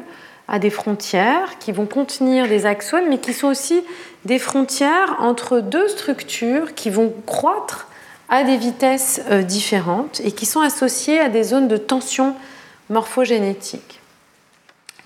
[0.49, 3.83] à des frontières qui vont contenir des axones, mais qui sont aussi
[4.25, 7.89] des frontières entre deux structures qui vont croître
[8.29, 12.35] à des vitesses euh, différentes et qui sont associées à des zones de tension
[12.91, 14.01] morphogénétique.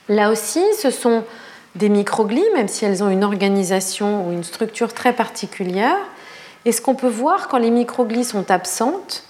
[0.09, 1.25] Là aussi, ce sont
[1.75, 5.97] des microglies, même si elles ont une organisation ou une structure très particulière.
[6.65, 9.25] Et ce qu'on peut voir quand les microglies sont absentes,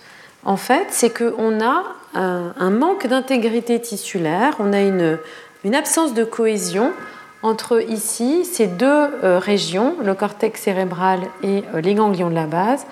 [0.44, 1.84] en fait, c'est qu'on a
[2.14, 5.18] un, un manque d'intégrité tissulaire, on a une
[5.64, 6.92] une absence de cohésion
[7.42, 12.46] entre ici ces deux euh, régions, le cortex cérébral et euh, les ganglions de la
[12.46, 12.86] base.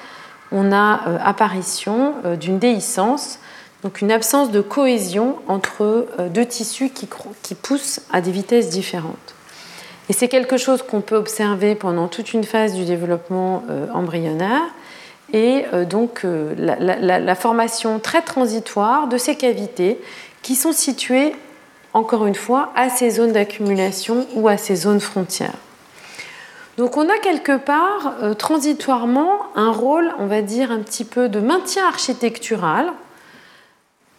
[0.53, 3.39] On a euh, apparition d'une déhiscence,
[3.83, 7.07] donc une absence de cohésion entre deux tissus qui,
[7.55, 9.35] poussent à des vitesses différentes.
[10.09, 13.62] Et c'est quelque chose qu'on peut observer pendant toute une phase du développement
[13.93, 14.62] embryonnaire.
[15.33, 16.25] Et donc
[16.57, 20.01] la formation très transitoire de ces cavités
[20.43, 21.35] qui sont situées
[21.95, 25.59] encore une fois, à ces zones d'accumulation ou à ces zones frontières.
[26.76, 31.28] Donc on a quelque part euh, transitoirement un rôle, on va dire, un petit peu
[31.28, 32.93] de maintien architectural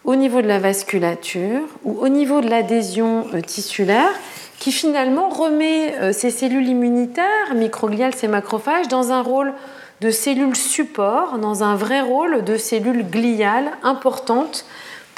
[0.04, 4.12] au niveau de la vasculature ou au niveau de l'adhésion euh, tissulaire
[4.60, 9.54] qui finalement remet euh, ces cellules immunitaires, microgliales, ces macrophages, dans un rôle
[10.02, 14.66] de cellules support, dans un vrai rôle de cellules gliales importantes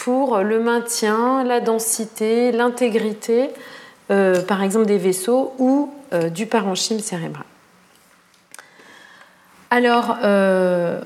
[0.03, 3.51] pour le maintien, la densité, l'intégrité,
[4.09, 7.45] euh, par exemple des vaisseaux ou euh, du parenchyme cérébral.
[9.69, 10.99] Alors, euh,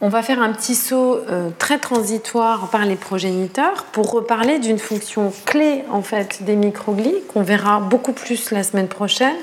[0.00, 1.20] on va faire un petit saut
[1.58, 7.42] très transitoire par les progéniteurs pour reparler d'une fonction clé en fait des microglies qu'on
[7.42, 9.36] verra beaucoup plus la semaine prochaine,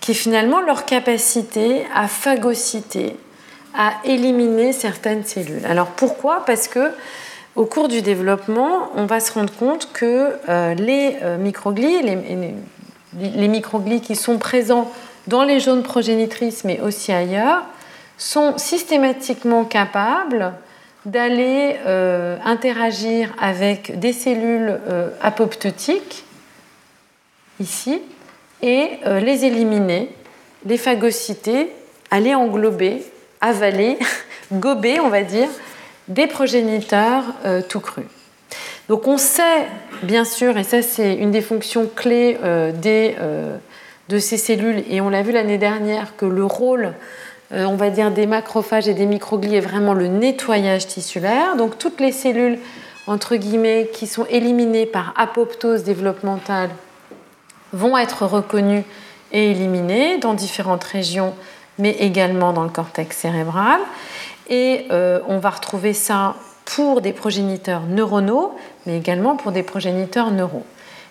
[0.00, 3.16] qui est finalement leur capacité à phagocyter,
[3.76, 5.64] à éliminer certaines cellules.
[5.66, 6.44] Alors pourquoi?
[6.44, 6.90] Parce que
[7.54, 13.48] au cours du développement, on va se rendre compte que euh, les euh, microglies, les,
[13.48, 14.90] microglies qui sont présents
[15.26, 17.62] dans les jaunes progénitrices, mais aussi ailleurs,
[18.16, 20.54] sont systématiquement capables
[21.04, 24.80] d'aller euh, interagir avec des cellules
[25.20, 26.24] apoptotiques,
[27.60, 28.00] ici,
[28.62, 30.14] et les éliminer,
[30.64, 31.70] les phagocyter,
[32.10, 33.04] aller englober,
[33.40, 33.98] avaler,
[34.52, 35.48] gober, on va dire,
[36.08, 37.24] des progéniteurs
[37.68, 38.06] tout crus.
[38.88, 39.66] Donc on sait,
[40.02, 42.36] bien sûr, et ça c'est une des fonctions clés
[42.74, 43.14] des,
[44.08, 46.92] de ces cellules, et on l'a vu l'année dernière, que le rôle
[47.52, 51.56] euh, on va dire, des macrophages et des microglies est vraiment le nettoyage tissulaire.
[51.56, 52.58] Donc toutes les cellules,
[53.06, 56.70] entre guillemets, qui sont éliminées par apoptose développementale
[57.72, 58.84] vont être reconnues
[59.32, 61.34] et éliminées dans différentes régions,
[61.78, 63.80] mais également dans le cortex cérébral.
[64.52, 66.36] Et euh, on va retrouver ça
[66.66, 70.66] pour des progéniteurs neuronaux, mais également pour des progéniteurs neuraux.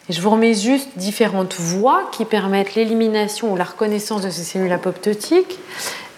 [0.08, 4.44] Et je vous remets juste différentes voies qui permettent l'élimination ou la reconnaissance de ces
[4.44, 5.58] cellules apoptotiques.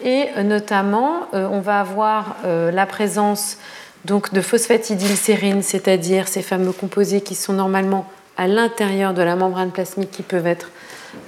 [0.04, 3.58] Et euh, notamment, euh, on va avoir la présence
[4.04, 8.06] donc, de phosphatidylsérine, c'est-à-dire ces fameux composés qui sont normalement
[8.36, 10.72] à l'intérieur de la membrane plasmique qui peuvent être,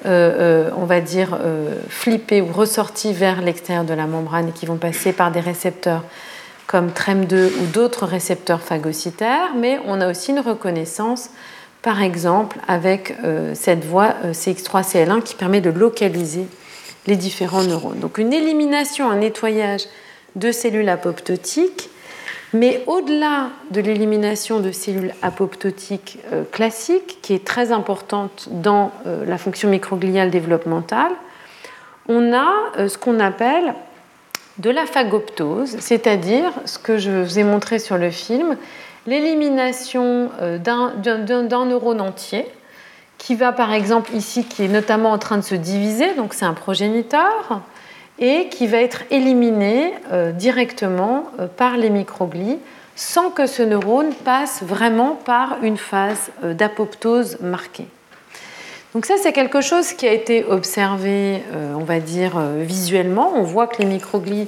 [0.05, 1.37] on va dire,
[1.89, 6.03] flippés ou ressortis vers l'extérieur de la membrane et qui vont passer par des récepteurs
[6.67, 11.29] comme TREM2 ou d'autres récepteurs phagocytaires, mais on a aussi une reconnaissance,
[11.81, 13.15] par exemple, avec
[13.53, 16.47] cette voie CX3CL1 qui permet de localiser
[17.07, 17.99] les différents neurones.
[17.99, 19.83] Donc une élimination, un nettoyage
[20.35, 21.89] de cellules apoptotiques,
[22.53, 29.25] mais au-delà de l'élimination de cellules apoptotiques euh, classiques, qui est très importante dans euh,
[29.25, 31.11] la fonction microgliale développementale,
[32.07, 33.73] on a euh, ce qu'on appelle
[34.57, 38.55] de la phagoptose, c'est-à-dire ce que je vous ai montré sur le film,
[39.05, 40.31] l'élimination
[40.63, 42.47] d'un neurone entier
[43.17, 46.45] qui va par exemple ici, qui est notamment en train de se diviser, donc c'est
[46.45, 47.61] un progéniteur,
[48.19, 52.59] et qui va être éliminé euh, directement euh, par les microglies
[52.95, 57.87] sans que ce neurone passe vraiment par une phase euh, d'apoptose marquée.
[58.93, 61.43] Donc ça, c'est quelque chose qui a été observé,
[61.75, 63.33] on va dire, visuellement.
[63.35, 64.47] On voit que les microglies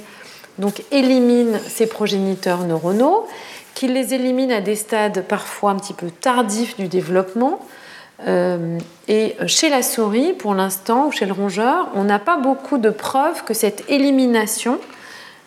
[0.56, 3.26] donc, éliminent ces progéniteurs neuronaux,
[3.74, 7.60] qu'ils les éliminent à des stades parfois un petit peu tardifs du développement,
[8.26, 12.78] euh, et chez la souris, pour l'instant, ou chez le rongeur, on n'a pas beaucoup
[12.78, 14.78] de preuves que cette élimination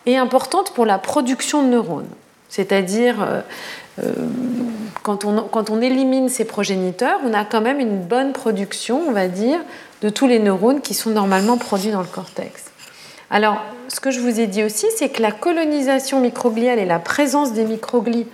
[0.06, 2.08] est importante pour la production de neurones.
[2.48, 3.40] C'est-à-dire, euh,
[4.02, 4.12] euh,
[5.02, 9.12] quand, on, quand on élimine ces progéniteurs, on a quand même une bonne production, on
[9.12, 9.60] va dire,
[10.00, 12.64] de tous les neurones qui sont normalement produits dans le cortex.
[13.30, 16.98] Alors, ce que je vous ai dit aussi, c'est que la colonisation microgliale et la
[16.98, 18.26] présence des microglies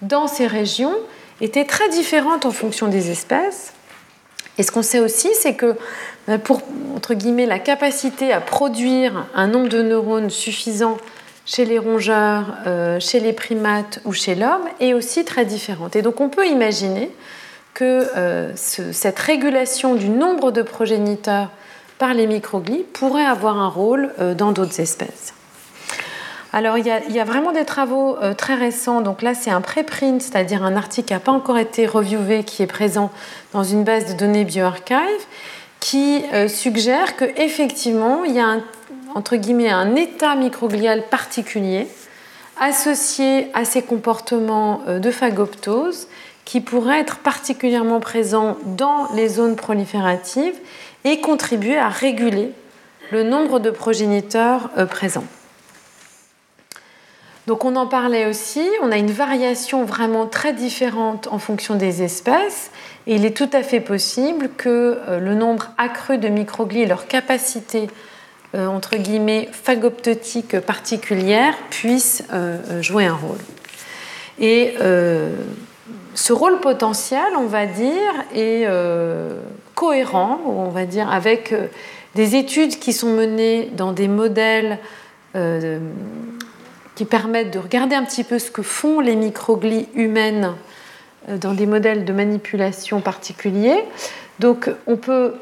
[0.00, 0.94] dans ces régions
[1.40, 3.71] était très différente en fonction des espèces.
[4.58, 5.76] Et ce qu'on sait aussi, c'est que
[6.28, 6.62] euh, pour
[6.94, 10.98] entre guillemets, la capacité à produire un nombre de neurones suffisant
[11.44, 15.96] chez les rongeurs, euh, chez les primates ou chez l'homme est aussi très différente.
[15.96, 17.10] Et donc on peut imaginer
[17.74, 21.50] que euh, cette régulation du nombre de progéniteurs
[21.98, 25.34] par les microglies pourrait avoir un rôle dans d'autres espèces.
[26.54, 29.00] Alors, il y, a, vraiment des travaux euh, très récents.
[29.00, 32.62] Donc là, c'est un préprint, c'est-à-dire un article qui n'a pas encore été reviewé, qui
[32.62, 33.10] est présent
[33.54, 34.98] dans une base de données bioarchive,
[35.80, 41.88] qui euh, suggère qu'effectivement, il y a un, état microglial particulier
[42.60, 46.06] associé à ces comportements euh, de phagoptose
[46.44, 50.58] qui pourrait être particulièrement présent dans les zones prolifératives
[51.04, 52.52] et contribuer à réguler
[53.10, 55.24] le nombre de progéniteurs présents.
[57.48, 62.02] Donc on en parlait aussi, on a une variation vraiment très différente en fonction des
[62.02, 62.70] espèces
[63.08, 66.86] et il est tout à fait possible que euh, le nombre accru de microglies et
[66.86, 67.88] leur capacité
[68.54, 73.38] euh, entre guillemets phagoptotique particulière puissent euh, jouer un rôle.
[74.38, 74.74] Et
[76.14, 78.66] ce rôle potentiel, on va dire, est
[79.74, 81.54] cohérent, on va dire, avec
[82.14, 84.78] des études qui sont menées dans des modèles
[86.94, 90.54] qui permettent de regarder un petit peu ce que font les microglies humaines
[91.28, 93.84] euh, dans des modèles de manipulation particuliers.
[94.38, 95.34] Donc on peut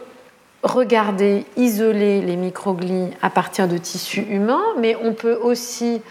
[0.62, 6.02] regarder, isoler les microglies à partir de tissus humains, mais on peut aussi,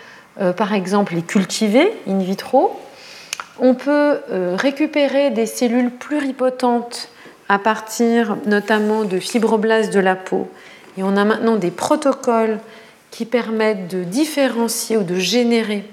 [0.41, 2.79] euh, par exemple, les cultiver in vitro.
[3.59, 7.09] On peut euh, récupérer des cellules pluripotentes
[7.47, 10.47] à partir notamment de fibroblastes de la peau.
[10.97, 12.59] Et on a maintenant des protocoles
[13.12, 15.84] qui permettent de différencier ou de générer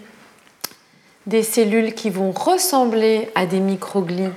[1.26, 4.30] des cellules qui vont ressembler à des microglies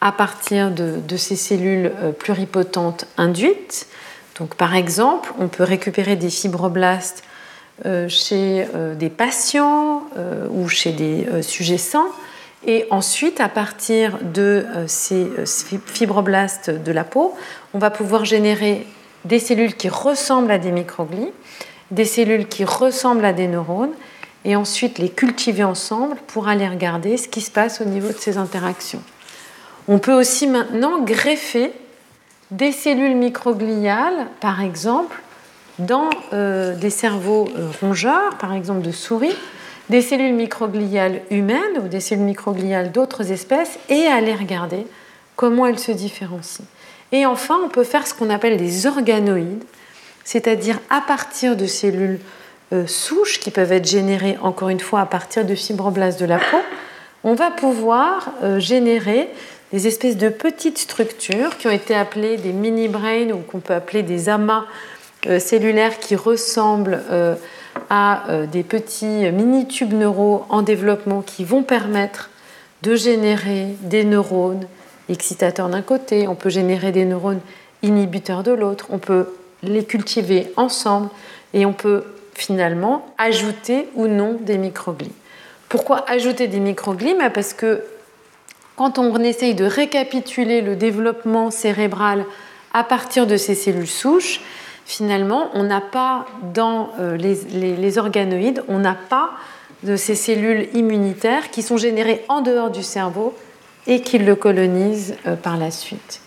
[0.00, 3.86] à partir de, ces cellules euh, pluripotentes induites.
[4.38, 7.24] Donc, par exemple, on peut récupérer des fibroblastes
[7.86, 10.02] euh, chez euh, des patients
[10.50, 12.08] ou chez des sujets sains.
[12.66, 15.28] Et ensuite, à partir de ces
[15.86, 17.34] fibroblastes de la peau,
[17.74, 18.86] on va pouvoir générer
[19.24, 21.30] des cellules qui ressemblent à des microglies,
[21.90, 23.92] des cellules qui ressemblent à des neurones,
[24.44, 28.18] et ensuite les cultiver ensemble pour aller regarder ce qui se passe au niveau de
[28.18, 29.02] ces interactions.
[29.88, 31.72] On peut aussi maintenant greffer
[32.52, 35.20] des cellules microgliales, par exemple,
[35.80, 39.34] dans euh, des cerveaux euh, rongeurs, par exemple de souris,
[39.90, 44.86] des cellules microgliales humaines ou des cellules microgliales d'autres espèces et aller regarder
[45.34, 46.64] comment elles se différencient.
[47.12, 49.64] Et enfin, on peut faire ce qu'on appelle des organoïdes,
[50.26, 52.20] c'est-à-dire à partir de cellules
[52.74, 56.38] euh, souches qui peuvent être générées, encore une fois, à partir de fibroblastes de la
[56.38, 56.58] peau,
[57.24, 59.30] on va pouvoir générer
[59.72, 64.02] des espèces de petites structures qui ont été appelées des mini-brains ou qu'on peut appeler
[64.02, 64.64] des amas
[65.26, 67.34] euh, cellulaires qui ressemblent euh,
[67.90, 72.30] à euh, des petits mini-tubes neuraux en développement qui vont permettre
[72.82, 74.66] de générer des neurones
[75.08, 77.40] excitateurs d'un côté, on peut générer des neurones
[77.82, 79.28] inhibiteurs de l'autre, on peut
[79.70, 81.10] les cultiver ensemble
[81.54, 82.04] et on peut
[82.34, 85.12] finalement ajouter ou non des microglies.
[85.68, 87.14] Pourquoi ajouter des microglies?
[87.14, 87.82] Ben, Parce que
[88.76, 92.26] quand on essaye de récapituler le développement cérébral
[92.74, 94.40] à partir de ces cellules souches,
[94.84, 99.30] finalement, on n'a pas dans euh, les, organoïdes, on n'a pas
[99.82, 103.34] de ces cellules immunitaires qui sont générées en dehors du cerveau
[103.86, 106.20] et qui le colonisent euh, par la suite.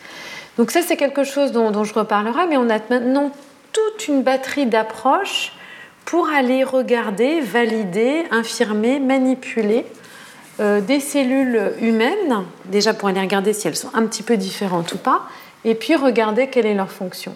[0.59, 3.31] Donc ça, c'est quelque chose dont, je reparlerai, mais on a maintenant
[3.71, 5.53] toute une batterie d'approches
[6.03, 9.85] pour aller regarder, valider, infirmer, manipuler
[10.59, 14.91] euh, des cellules humaines, déjà pour aller regarder si elles sont un petit peu différentes
[14.91, 15.21] ou pas,
[15.63, 17.33] et puis regarder quelle est leur fonction.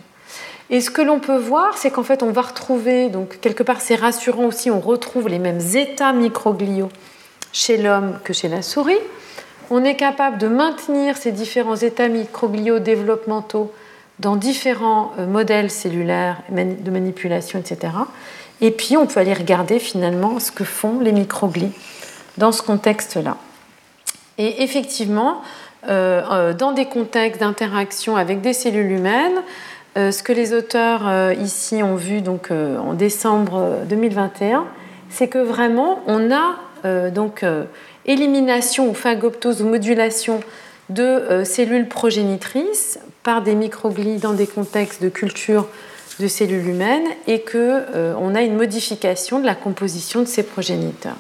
[0.70, 3.80] Et ce que l'on peut voir, c'est qu'en fait, on va retrouver, donc quelque part
[3.80, 6.90] c'est rassurant aussi, on retrouve les mêmes états microgliaux
[7.54, 9.00] chez l'homme que chez la souris.
[9.70, 13.72] On est capable de maintenir ces différents états microgliaux développementaux
[14.20, 17.94] dans différents euh, modèles cellulaires de manipulation, etc.
[18.62, 21.72] Et puis on peut aller regarder finalement ce que font les microglies
[22.38, 23.38] dans ce contexte-là.
[24.38, 25.42] Et effectivement,
[25.88, 29.42] euh, euh, dans des contextes d'interaction avec des cellules humaines,
[29.96, 34.66] ce que les auteurs ici ont vu donc, en décembre 2021,
[35.12, 37.46] c'est que vraiment on a donc
[38.06, 40.42] élimination ou phagoptose ou modulation
[40.90, 45.68] de cellules progénitrices par des microglies dans des contextes de culture
[46.20, 51.16] de cellules humaines et qu'on a une modification de la composition de ces progéniteurs.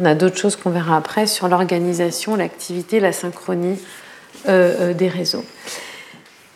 [0.00, 3.78] On a d'autres choses qu'on verra après sur l'organisation, l'activité, la synchronie
[4.48, 5.44] euh, euh, des réseaux.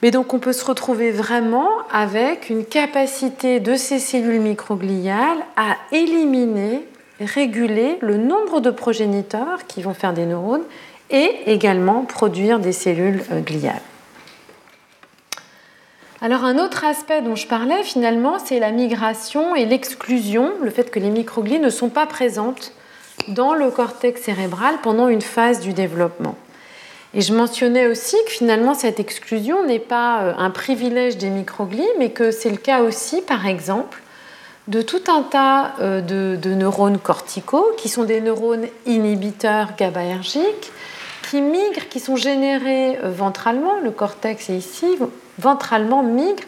[0.03, 5.77] Mais donc on peut se retrouver vraiment avec une capacité de ces cellules microgliales à
[5.93, 6.87] éliminer,
[7.21, 10.65] réguler le nombre de progéniteurs qui vont faire des neurones
[11.11, 13.81] et également produire des cellules euh, gliales.
[16.21, 20.91] Alors un autre aspect dont je parlais finalement, c'est la migration et l'exclusion, le fait
[20.91, 22.73] que les microglies ne sont pas présentes
[23.29, 26.35] dans le cortex cérébral pendant une phase du développement.
[27.13, 31.87] Et je mentionnais aussi que finalement cette exclusion n'est pas euh, un privilège des microglies,
[31.99, 34.03] mais que c'est le cas aussi, par exemple,
[34.69, 40.73] de tout un tas euh, de, neurones corticaux qui sont des neurones inhibiteurs GABAergiques
[41.31, 44.87] qui migrent, qui sont générés euh, ventralement, le cortex est ici,
[45.39, 46.45] ventralement migre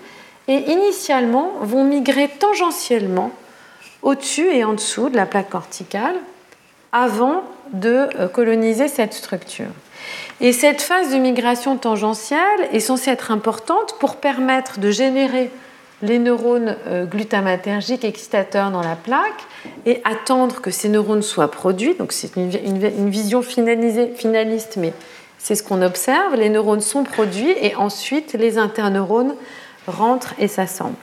[0.48, 3.32] et initialement vont migrer tangentiellement
[4.02, 6.14] au-dessus et en dessous de la plaque corticale
[6.92, 7.42] avant
[7.72, 9.66] de euh, coloniser cette structure.
[10.40, 15.50] Et cette phase de migration tangentielle est censée être importante pour permettre de générer
[16.02, 19.44] les neurones euh, glutamatergiques excitateurs dans la plaque
[19.86, 21.94] et attendre que ces neurones soient produits.
[21.94, 24.92] Donc c'est une, vision finaliste, mais
[25.38, 26.34] c'est ce qu'on observe.
[26.34, 29.34] Les neurones sont produits et ensuite les interneurones
[29.86, 30.96] rentrent et s'assemblent.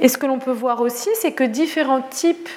[0.00, 2.48] Et ce que l'on peut voir aussi, c'est que différents types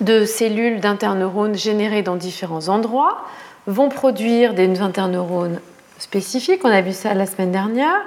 [0.00, 3.24] de cellules d'interneurones générées dans différents endroits
[3.66, 5.60] vont produire des interneurones
[5.98, 6.60] spécifiques.
[6.64, 8.02] On a vu ça la semaine dernière.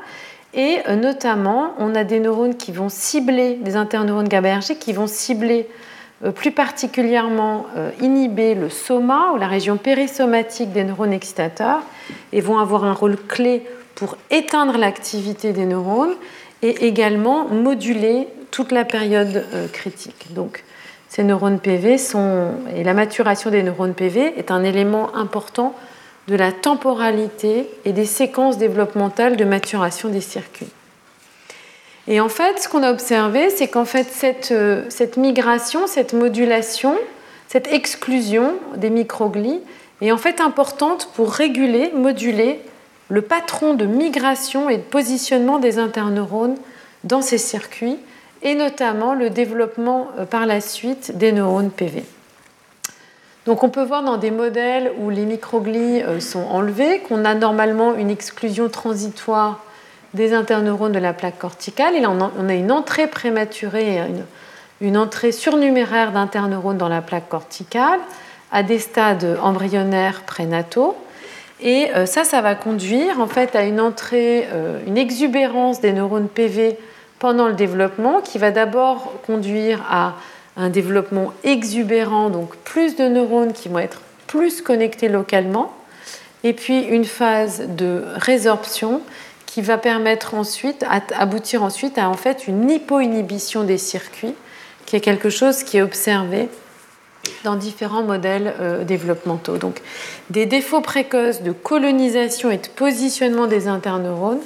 [0.58, 5.06] Et euh, notamment, on a des neurones qui vont cibler, des interneurones GABAergiques qui vont
[5.06, 5.70] cibler
[6.26, 11.82] euh, plus particulièrement euh, inhiber le soma ou la région périsomatique des neurones excitateurs
[12.34, 16.16] et vont avoir un rôle clé pour éteindre l'activité des neurones
[16.64, 20.34] et également moduler toute la période critique.
[20.34, 20.64] Donc,
[21.08, 25.76] ces neurones PV sont, et la maturation des neurones PV est un élément important
[26.28, 30.70] de la temporalité et des séquences développementales de maturation des circuits.
[32.08, 34.54] Et en fait, ce qu'on a observé, c'est qu'en fait, cette,
[34.90, 36.98] cette, migration, cette modulation,
[37.48, 39.60] cette exclusion des microglies
[40.02, 42.62] est en fait importante pour réguler, moduler
[43.10, 46.56] le patron de migration et de positionnement des interneurones
[47.04, 47.98] dans ces circuits,
[48.42, 52.04] et notamment le développement par la suite des neurones PV.
[53.48, 57.34] Donc on peut voir dans des modèles où les microglies euh, sont enlevés qu'on a
[57.34, 59.64] normalement une exclusion transitoire
[60.14, 61.96] des interneurones de la plaque corticale.
[61.96, 64.02] Et là, on a une entrée prématurée,
[64.82, 68.00] une, entrée surnuméraire d'interneurones dans la plaque corticale
[68.52, 70.98] à des stades embryonnaires prénataux.
[71.62, 75.94] Et euh, ça, ça va conduire en fait à une entrée, euh, une exubérance des
[75.94, 76.78] neurones PV
[77.20, 80.16] pendant le développement qui va d'abord conduire à
[80.58, 85.74] un développement exubérant, donc plus de neurones qui vont être plus connectés localement,
[86.44, 89.02] et puis une phase de résorption
[89.46, 90.86] qui va permettre ensuite,
[91.16, 94.36] aboutir ensuite à en fait une hypoinhibition des circuits,
[94.86, 96.50] qui est quelque chose qui est observé
[97.44, 99.58] dans différents modèles euh, développementaux.
[99.58, 99.82] Donc
[100.30, 104.42] des défauts précoces de colonisation et de positionnement des interneurones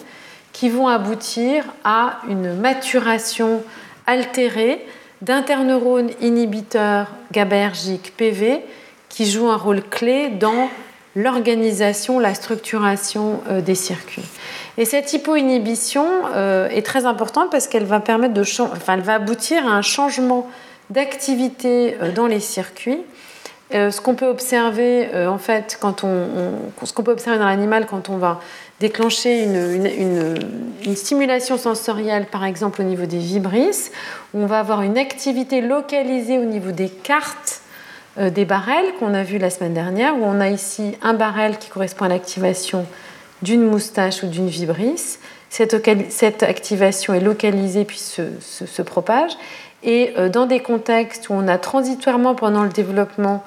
[0.52, 3.64] qui vont aboutir à une maturation
[4.08, 4.86] altérée
[5.22, 8.62] d'interneurones inhibiteurs GABAergiques PV
[9.10, 10.70] qui jouent un rôle clé dans
[11.16, 14.26] l'organisation, la structuration euh, des circuits.
[14.78, 19.16] Et cette hypoinhibition euh, est très importante parce qu'elle va permettre de, enfin, elle va
[19.16, 20.50] aboutir à un changement
[20.90, 23.00] d'activité euh, dans les circuits.
[23.74, 26.28] Ce qu'on peut observer en fait quand on,
[26.84, 28.42] ce qu'on peut observer dans l'animal quand on va
[28.82, 33.92] déclencher une, stimulation sensorielle, par exemple au niveau des vibrisses,
[34.34, 37.62] on va avoir une activité localisée au niveau des cartes
[38.18, 41.58] euh, des barrels qu'on a vu la semaine dernière, où on a ici un barrel
[41.60, 42.86] qui correspond à l'activation
[43.42, 45.20] d'une moustache ou d'une vibrisse.
[45.50, 49.32] Cette, activation est localisée puis se, propage.
[49.84, 53.44] Et euh, dans des contextes où on a transitoirement pendant le développement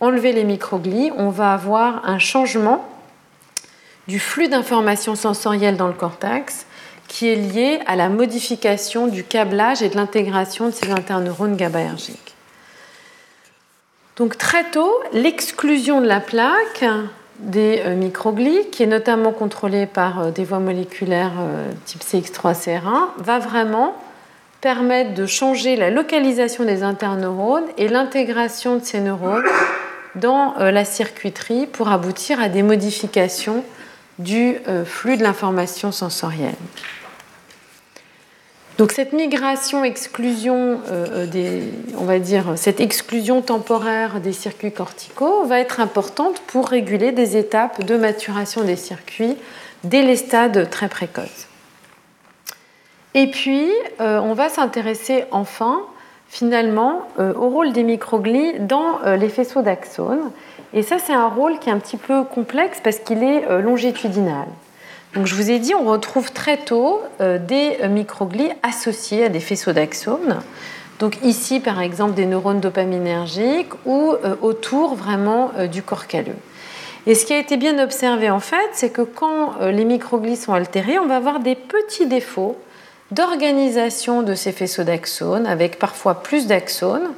[0.00, 2.84] enlevé les microglies, on va avoir un changement
[4.08, 6.66] du flux d'informations sensorielles dans le cortex
[7.08, 12.34] qui est lié à la modification du câblage et de l'intégration de ces interneurones GABAergiques.
[14.16, 16.84] Donc très tôt, l'exclusion de la plaque
[17.38, 23.10] des euh, microglies, qui est notamment contrôlée par euh, des voies moléculaires euh, type CX3CR1,
[23.18, 23.94] va vraiment
[24.60, 29.44] permettre de changer la localisation des interneurones et l'intégration de ces neurones
[30.16, 33.62] dans la circuiterie pour aboutir à des modifications
[34.18, 36.54] du euh, flux de l'information sensorielle.
[38.76, 41.62] Donc cette migration, exclusion, euh, des,
[41.96, 47.36] on va dire cette exclusion temporaire des circuits corticaux va être importante pour réguler des
[47.36, 49.36] étapes de maturation des circuits
[49.82, 51.48] dès les stades très précoces.
[53.14, 53.68] Et puis,
[54.00, 55.80] euh, on va s'intéresser enfin,
[56.28, 60.30] finalement, au rôle des microglies dans les faisceaux d'axones
[60.74, 63.60] et ça, c'est un rôle qui est un petit peu complexe parce qu'il est euh,
[63.60, 64.46] longitudinal.
[65.14, 69.28] Donc, je vous ai dit, on retrouve très tôt euh, des euh, microglies associés à
[69.30, 70.40] des faisceaux d'axones.
[70.98, 76.34] Donc ici, par exemple, des neurones dopaminergiques ou autour vraiment du corps calleux.
[77.06, 80.54] Et ce qui a été bien observé en fait, c'est que quand les microglies sont
[80.54, 82.56] altérés, on va avoir des petits défauts
[83.12, 87.12] d'organisation de ces faisceaux d'axones, avec parfois plus d'axones,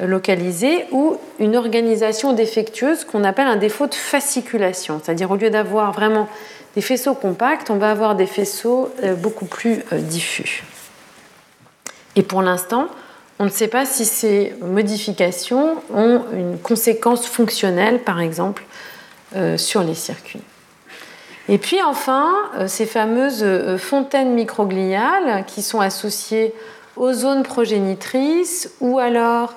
[0.00, 5.00] localisé ou une organisation défectueuse qu'on appelle un défaut de fasciculation.
[5.02, 6.28] C'est-à-dire au lieu d'avoir vraiment
[6.74, 10.64] des faisceaux compacts, on va avoir des faisceaux euh, beaucoup plus euh, diffus.
[12.16, 12.88] Et pour l'instant,
[13.38, 18.64] on ne sait pas si ces modifications ont une conséquence fonctionnelle, par exemple,
[19.36, 20.42] euh, sur les circuits.
[21.48, 22.32] Et puis enfin,
[22.68, 23.44] ces fameuses
[23.76, 26.54] fontaines microgliales qui sont associées
[26.94, 29.54] aux zones progénitrices ou alors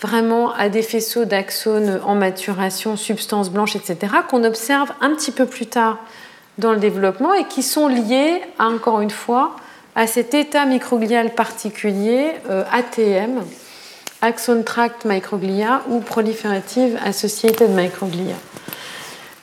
[0.00, 5.46] vraiment à des faisceaux d'axones en maturation, substances blanches, etc., qu'on observe un petit peu
[5.46, 5.98] plus tard
[6.58, 9.56] dans le développement et qui sont liés, encore une fois,
[9.94, 13.42] à cet état microglial particulier, euh, ATM,
[14.20, 18.34] Axon Tract Microglia ou Proliferative Associated Microglia.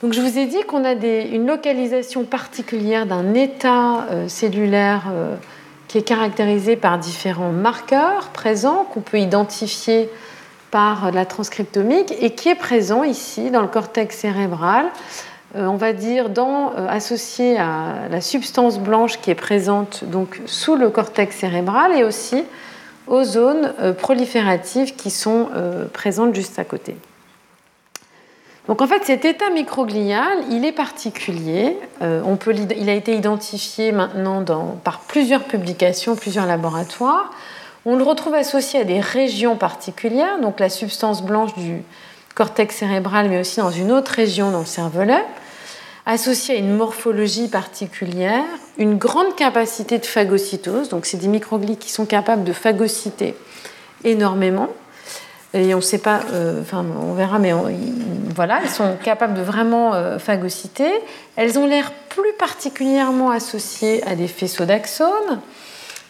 [0.02, 5.34] Donc je vous ai dit qu'on a une localisation particulière d'un état euh, cellulaire euh,
[5.88, 10.10] qui est caractérisé par différents marqueurs présents qu'on peut identifier
[10.70, 14.86] par la transcriptomique et qui est présent ici dans le cortex cérébral,
[15.54, 20.76] euh, on va dire euh, associé à la substance blanche qui est présente donc sous
[20.76, 22.42] le cortex cérébral et aussi
[23.06, 25.48] aux zones euh, prolifératives qui sont
[25.92, 26.96] présentes juste à côté.
[28.66, 31.78] Donc en fait, cet état microglial, il est particulier.
[32.00, 34.44] On peut, il a été identifié maintenant
[34.82, 37.30] par plusieurs publications, plusieurs laboratoires.
[37.88, 41.84] On le retrouve associé à des régions particulières, donc la substance blanche du
[42.34, 45.24] cortex cérébral, mais aussi dans une autre région dans le cervelet,
[46.04, 48.42] associé à une morphologie particulière,
[48.76, 53.36] une grande capacité de phagocytose, donc c'est des microglies qui sont capables de phagocyter
[54.02, 54.68] énormément,
[55.54, 57.52] et on ne sait pas, euh, enfin on verra, mais
[58.34, 60.90] voilà, elles sont capables de vraiment euh, phagocyter.
[61.36, 65.40] Elles ont l'air plus particulièrement associées à des faisceaux d'axones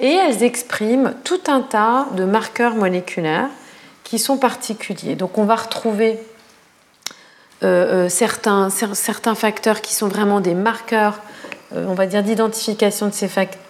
[0.01, 3.49] et elles expriment tout un tas de marqueurs moléculaires
[4.05, 5.17] qui sont particuliers.
[5.17, 6.19] Donc on va retrouver
[7.63, 11.21] euh, certains, certains, facteurs qui sont vraiment des marqueurs,
[11.75, 13.11] on va dire, d'identification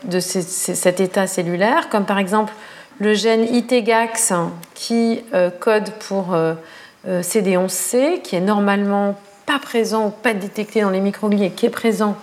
[0.05, 2.53] de, cet état cellulaire, comme par exemple
[2.99, 4.33] le gène ITGAX
[4.75, 6.55] qui euh, code pour euh,
[7.07, 11.67] euh, CD11C, qui est normalement pas présent ou pas détecté dans les microglies et qui
[11.67, 12.17] est présent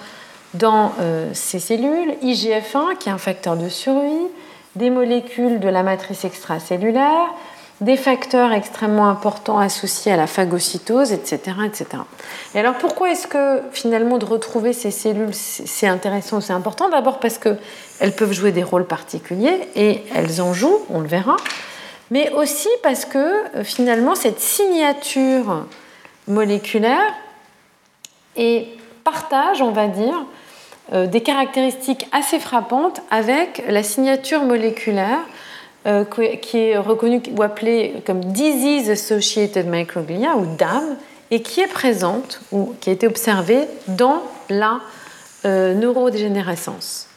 [0.53, 0.93] dans
[1.33, 4.27] ces cellules, IGF1 qui est un facteur de survie,
[4.75, 7.29] des molécules de la matrice extracellulaire,
[7.81, 11.57] des facteurs extrêmement importants associés à la phagocytose, etc.
[11.65, 11.85] etc.
[12.55, 16.89] Et alors pourquoi est-ce que finalement de retrouver ces cellules, c'est intéressant, c'est important?
[16.89, 21.35] D'abord parce qu'elles peuvent jouer des rôles particuliers, et elles en jouent, on le verra,
[22.09, 23.17] mais aussi parce que
[23.57, 25.65] euh, finalement cette signature
[26.27, 27.13] moléculaire
[28.37, 28.67] et
[29.03, 30.42] partage, on va dire, euh,
[30.91, 35.19] des caractéristiques assez frappantes avec la signature moléculaire
[35.85, 36.05] euh,
[36.41, 40.95] qui est reconnu ou appelée comme Disease Associated Microglia ou DAM
[41.29, 44.79] et qui est présente ou qui a été observée dans la
[45.43, 47.09] euh, neurodégénérescence.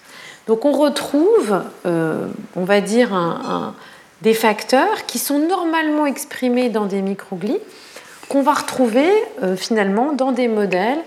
[0.48, 3.72] Donc on retrouve, euh, on va dire,
[4.22, 7.60] des facteurs qui sont normalement exprimés dans des microglies
[8.28, 9.08] qu'on va retrouver
[9.56, 10.98] finalement dans des modèles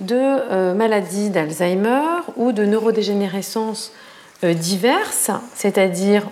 [0.00, 2.02] de maladies d'Alzheimer
[2.36, 3.92] ou de neurodégénérescence
[4.42, 6.26] diverses, c'est-à-dire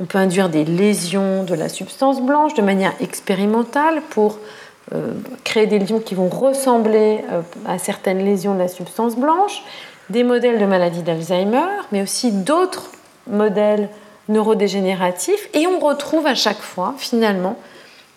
[0.00, 4.38] on peut induire des lésions de la substance blanche de manière expérimentale pour
[4.92, 5.12] euh,
[5.44, 9.62] créer des lésions qui vont ressembler euh, à certaines lésions de la substance blanche,
[10.10, 12.90] des modèles de maladie d'Alzheimer, mais aussi d'autres
[13.28, 13.88] modèles
[14.28, 15.48] neurodégénératifs.
[15.54, 17.56] Et on retrouve à chaque fois, finalement,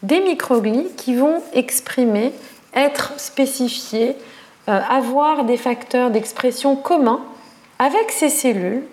[0.01, 2.33] des microglies qui vont exprimer,
[2.73, 4.34] être spécifiés, euh,
[4.67, 7.21] avoir des facteurs d'expression communs
[7.79, 8.83] avec ces cellules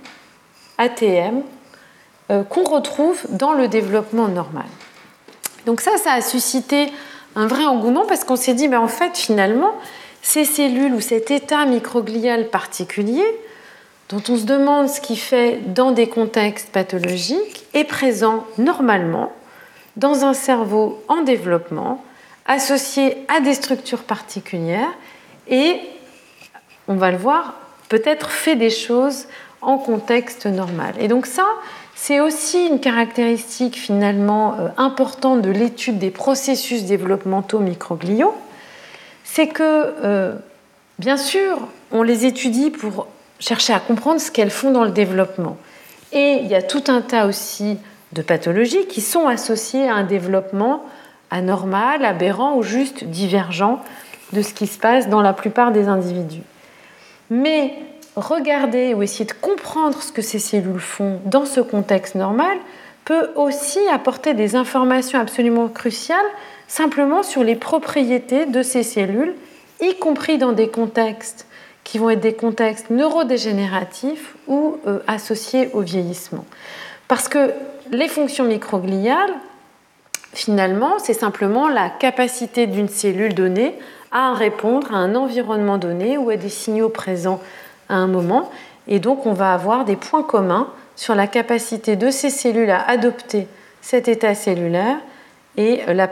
[0.78, 1.42] ATM
[2.30, 4.66] euh, qu'on retrouve dans le développement normal.
[5.66, 6.88] Donc ça, ça a suscité
[7.36, 9.72] un vrai engouement parce qu'on s'est dit, en fait, finalement,
[10.22, 13.24] ces cellules ou cet état microglial particulier,
[14.08, 19.32] dont on se demande ce qu'il fait dans des contextes pathologiques, est présent normalement
[19.96, 22.04] dans un cerveau en développement,
[22.46, 24.92] associé à des structures particulières,
[25.49, 25.80] et,
[26.88, 27.55] on va le voir,
[27.88, 29.26] peut-être fait des choses
[29.61, 30.95] en contexte normal.
[30.99, 31.47] Et donc ça,
[31.95, 38.34] c'est aussi une caractéristique finalement euh, importante de l'étude des processus développementaux microgliaux,
[39.24, 40.34] c'est que, euh,
[40.99, 41.59] bien sûr,
[41.93, 43.07] on les étudie pour
[43.38, 45.57] chercher à comprendre ce qu'elles font dans le développement.
[46.12, 47.78] Et il y a tout un tas aussi
[48.12, 50.84] de pathologies qui sont associées à un développement
[51.30, 53.80] anormal, aberrant ou juste divergent
[54.32, 56.42] de ce qui se passe dans la plupart des individus.
[57.30, 57.74] Mais
[58.16, 62.56] regarder ou essayer de comprendre ce que ces cellules font dans ce contexte normal
[63.04, 66.18] peut aussi apporter des informations absolument cruciales
[66.68, 69.34] simplement sur les propriétés de ces cellules,
[69.80, 71.46] y compris dans des contextes
[71.84, 76.44] qui vont être des contextes neurodégénératifs ou euh, associés au vieillissement.
[77.09, 77.52] Parce que
[77.90, 79.34] les fonctions microgliales,
[80.32, 83.74] finalement, c'est simplement la capacité d'une cellule donnée
[84.12, 87.40] à répondre à un environnement donné ou à des signaux présents
[87.89, 88.51] à un moment.
[88.86, 92.89] Et donc, on va avoir des points communs sur la capacité de ces cellules à
[92.89, 93.47] adopter
[93.80, 94.98] cet état cellulaire
[95.56, 96.09] et la,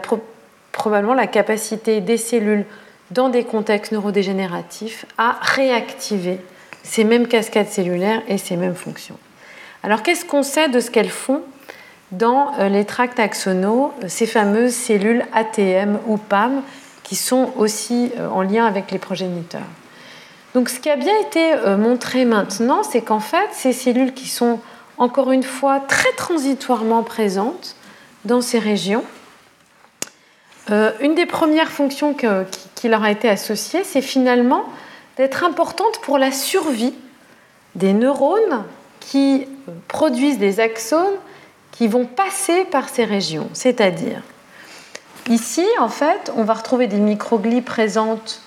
[0.73, 2.65] probablement la capacité des cellules
[3.11, 6.39] dans des contextes neurodégénératifs à réactiver
[6.83, 9.19] ces mêmes cascades cellulaires et ces mêmes fonctions.
[9.83, 11.43] Alors qu'est-ce qu'on sait de ce qu'elles font
[12.13, 16.63] dans euh, les tracts axonaux, ces fameuses cellules ATM ou PAM
[17.11, 19.67] qui sont aussi euh, en lien avec les progéniteurs
[20.55, 24.29] donc ce qui a bien été euh, montré maintenant, c'est qu'en fait, ces cellules qui
[24.29, 24.59] sont
[24.99, 27.77] encore une fois très transitoirement présentes
[28.25, 29.05] dans ces régions,
[30.71, 34.65] euh, une des premières fonctions qui, leur a été associée, c'est finalement
[35.17, 36.95] d'être importante pour la survie
[37.75, 38.65] des neurones
[38.99, 39.47] qui
[39.89, 41.17] produisent des axones
[41.71, 43.49] qui vont passer par ces régions.
[43.53, 44.23] C'est-à-dire,
[45.29, 48.43] Ici, en fait, on va retrouver des microglies présentes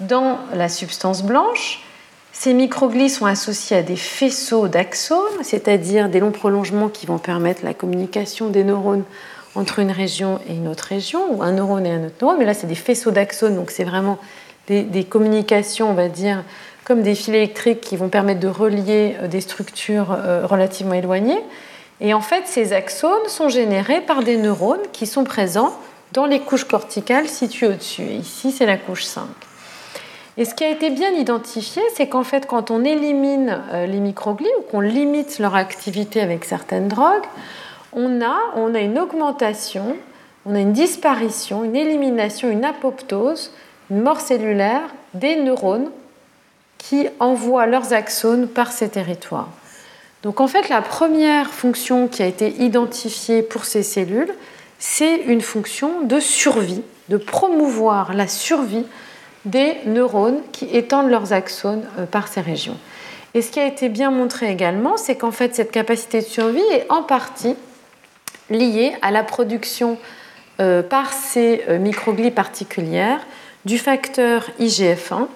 [0.00, 1.82] dans la substance blanche.
[2.32, 7.64] Ces microglies sont associés à des faisceaux d'axones, c'est-à-dire des longs prolongements qui vont permettre
[7.64, 9.04] la communication des neurones
[9.54, 12.38] entre une région et une autre région, ou un neurone et un autre neurone.
[12.38, 14.18] Mais là, c'est des faisceaux d'axones, donc c'est vraiment
[14.66, 16.42] des, communications, on va dire,
[16.84, 21.40] comme des fils électriques qui vont permettre de relier euh, des structures euh, relativement éloignées.
[22.00, 25.72] Et en fait, ces axones sont générés par des neurones qui sont présents
[26.14, 28.02] dans les couches corticales situées au-dessus.
[28.02, 29.24] Ici, c'est la couche 5.
[30.36, 34.00] Et ce qui a été bien identifié, c'est qu'en fait, quand on élimine euh, les
[34.00, 37.24] microglies ou qu'on limite leur activité avec certaines drogues,
[37.92, 39.96] on a, on a une augmentation,
[40.46, 43.52] on a une disparition, une élimination, une apoptose,
[43.90, 44.82] une mort cellulaire
[45.14, 45.90] des neurones
[46.78, 49.48] qui envoient leurs axones par ces territoires.
[50.22, 54.32] Donc en fait, la première fonction qui a été identifiée pour ces cellules,
[54.86, 58.84] c'est une fonction de survie, de promouvoir la survie
[59.46, 62.76] des neurones qui étendent leurs axones euh, par ces régions.
[63.32, 66.62] Et ce qui a été bien montré également, c'est qu'en fait, cette capacité de survie
[66.70, 67.56] est en partie
[68.50, 69.96] liée à la production
[70.60, 73.26] euh, par ces euh, microglies particulières
[73.64, 75.28] du facteur IGF-1,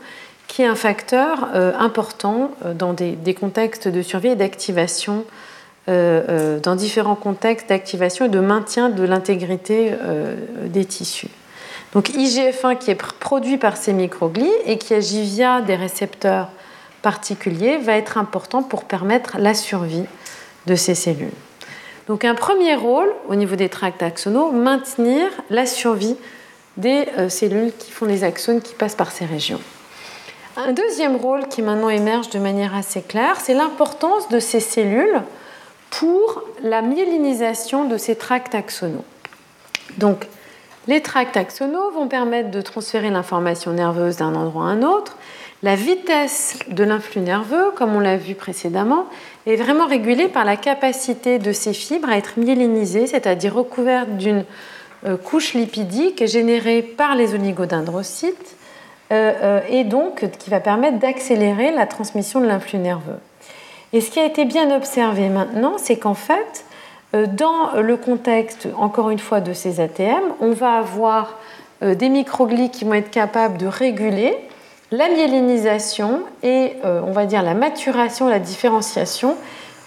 [0.47, 1.49] qui est un facteur
[1.79, 5.25] important dans des, contextes de survie et d'activation,
[5.89, 9.93] dans différents contextes d'activation et de maintien de l'intégrité
[10.65, 11.31] des tissus.
[11.94, 16.48] Donc IGF-1 qui est produit par ces microglies et qui agit via des récepteurs
[17.01, 20.05] particuliers va être important pour permettre la survie
[20.66, 21.32] de ces cellules.
[22.06, 26.16] Donc un premier rôle au niveau des tracts axonaux, maintenir la survie
[26.77, 29.60] des cellules qui font les axones qui passent par ces régions.
[30.56, 35.23] Un deuxième rôle qui maintenant émerge de manière assez claire, c'est l'importance de ces cellules
[35.90, 39.05] pour la myélinisation de ces tracts axonaux.
[39.97, 40.27] Donc,
[40.86, 45.16] les tracts axonaux vont permettre de transférer l'information nerveuse d'un endroit à un autre.
[45.62, 49.06] La vitesse de l'influx nerveux, comme on l'a vu précédemment,
[49.47, 54.44] est vraiment régulée par la capacité de ces fibres à être myélinisées, c'est-à-dire recouvertes d'une
[55.05, 58.56] euh, couche lipidique générée par les oligodendrocytes
[59.10, 63.19] euh, euh, et donc qui va permettre d'accélérer la transmission de l'influx nerveux.
[63.93, 66.65] Et ce qui a été bien observé maintenant, c'est qu'en fait,
[67.15, 71.39] euh, dans le contexte, encore une fois, de ces ATM, on va avoir
[71.81, 74.36] des microglies qui vont être capables de réguler
[74.90, 79.36] la myélinisation et, on va dire, la maturation, la différenciation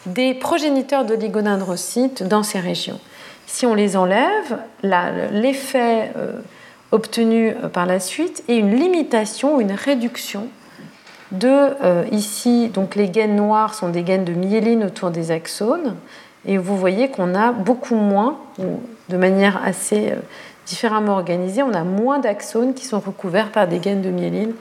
[0.05, 2.97] des progéniteurs d'oligodendrocytes dans ces régions.
[3.45, 6.13] Si on les enlève, l'effet
[6.91, 10.47] obtenue euh, par la suite et une limitation, une réduction
[11.31, 15.95] de, euh, ici, donc les gaines noires sont des gaines de myéline autour des axones,
[16.45, 20.15] et vous voyez qu'on a beaucoup moins, ou de manière assez euh,
[20.65, 24.53] différemment organisée, on a moins d'axones qui sont recouverts par des gaines de myéline,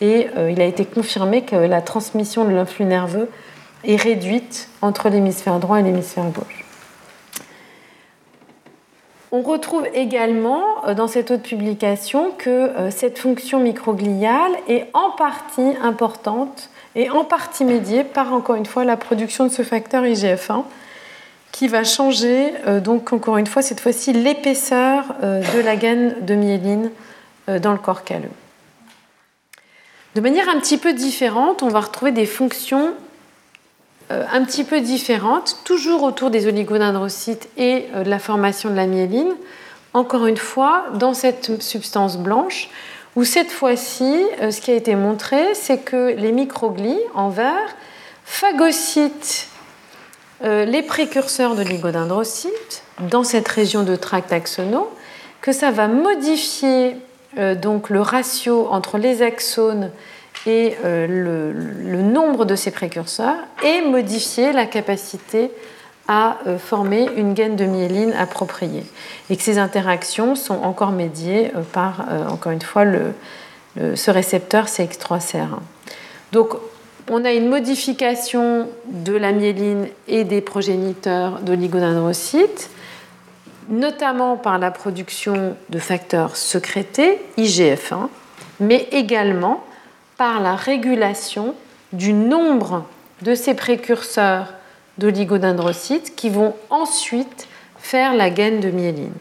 [0.00, 3.28] et il a été confirmé que la transmission de l'influx nerveux
[3.84, 6.63] est réduite entre l'hémisphère droit et l'hémisphère gauche.
[9.36, 15.10] On retrouve également euh, dans cette autre publication que euh, cette fonction microgliale est en
[15.10, 20.04] partie importante et en partie médiée par encore une fois la production de ce facteur
[20.04, 20.62] IGF-1
[21.50, 26.36] qui va changer euh, donc encore une fois cette fois-ci l'épaisseur de la gaine de
[26.36, 26.92] myéline
[27.48, 28.30] dans le corps calleux.
[30.14, 32.94] De manière un petit peu différente, on va retrouver des fonctions
[34.32, 38.86] un petit peu différente, toujours autour des oligodendrocytes et euh, de la formation de la
[38.86, 39.32] myéline,
[39.92, 42.68] encore une fois dans cette substance blanche,
[43.16, 47.76] où cette fois-ci, euh, ce qui a été montré, c'est que les microglies en vert
[48.24, 49.48] phagocytent
[50.42, 54.90] les précurseurs de l'oligodendrocyte dans cette région de tract axonaux,
[55.40, 56.96] que ça va modifier
[57.62, 59.90] donc le ratio entre les axones
[60.46, 61.52] et euh,
[61.82, 65.50] le, nombre de ces précurseurs et modifier la capacité
[66.06, 68.84] à euh, former une gaine de myéline appropriée.
[69.30, 72.84] Et que ces interactions sont encore médiées euh, par, encore une fois,
[73.76, 75.58] ce récepteur CX3CR1.
[76.32, 76.54] Donc,
[77.10, 82.70] on a une modification de la myéline et des progéniteurs d'oligodendrocytes,
[83.68, 88.08] notamment par la production de facteurs sécrétés, IGF-1,
[88.60, 89.64] mais également
[90.16, 91.54] par la régulation
[91.92, 92.84] du nombre
[93.22, 94.54] de ces précurseurs
[94.98, 99.12] d'oligodendrocytes qui vont ensuite faire la gaine de myéline.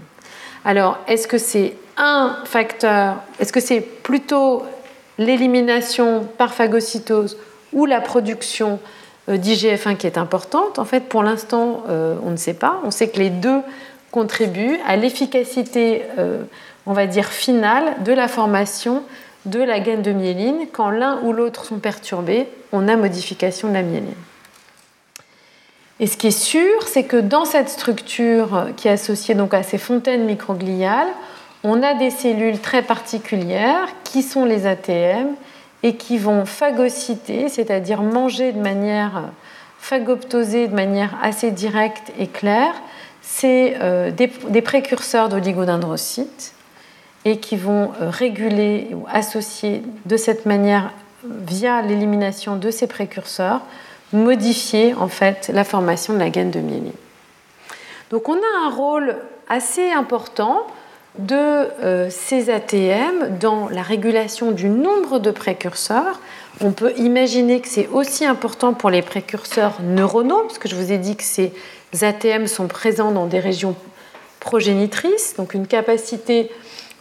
[0.65, 4.63] Alors, est-ce que c'est un facteur, est-ce que c'est plutôt
[5.17, 7.37] l'élimination par phagocytose
[7.71, 8.79] ou la production
[9.29, 10.79] euh, d'IGF-1 qui est importante?
[10.79, 12.79] En fait, pour l'instant, euh, on ne sait pas.
[12.83, 13.61] On sait que les deux
[14.11, 16.43] contribuent à l'efficacité, euh,
[16.85, 19.03] on va dire, finale de la formation
[19.45, 20.67] de la gaine de myéline.
[20.71, 24.13] Quand l'un ou l'autre sont perturbés, on a modification de la myéline.
[25.99, 29.63] Et ce qui est sûr, c'est que dans cette structure qui est associée donc à
[29.63, 31.07] ces fontaines microgliales,
[31.63, 35.27] on a des cellules très particulières qui sont les ATM
[35.83, 39.29] et qui vont phagocyter, c'est-à-dire manger de manière
[39.79, 42.73] phagoptoser de manière assez directe et claire,
[43.43, 46.53] euh, des, précurseurs d'oligodendrocytes
[47.25, 50.91] et qui vont euh, réguler ou associer de cette manière,
[51.23, 53.61] via l'élimination de ces précurseurs,
[54.11, 56.91] modifier en fait la formation de la gaine de myéline.
[58.11, 59.15] Donc on a un rôle
[59.49, 60.67] assez important
[61.17, 66.19] de euh, ces ATM dans la régulation du nombre de précurseurs.
[66.61, 70.91] On peut imaginer que c'est aussi important pour les précurseurs neuronaux, parce que je vous
[70.91, 71.53] ai dit que ces
[72.01, 73.75] ATM sont présents dans des régions
[74.39, 76.51] progénitrices, donc une capacité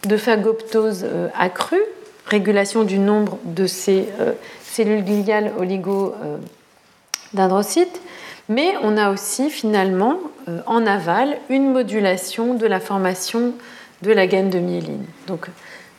[0.05, 1.83] de phagoptose euh, accrue,
[2.25, 8.01] régulation du nombre de ces euh, cellules gliales oligodendrocytes,
[8.49, 10.17] mais on a aussi finalement
[10.65, 13.53] en aval une modulation de la formation
[14.01, 15.05] de la gaine de myéline.
[15.27, 15.47] Donc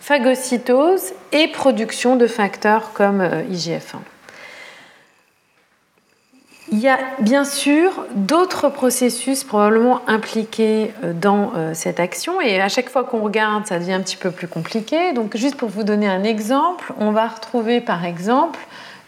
[0.04, 4.00] phagocytose et production de facteurs comme euh, IGF-1.
[6.74, 12.60] Il y a bien sûr d'autres processus probablement impliqués euh, dans euh, cette action et
[12.60, 15.12] à chaque fois qu'on regarde, ça devient un petit peu plus compliqué.
[15.12, 18.58] Donc juste pour vous donner un exemple, on va retrouver par exemple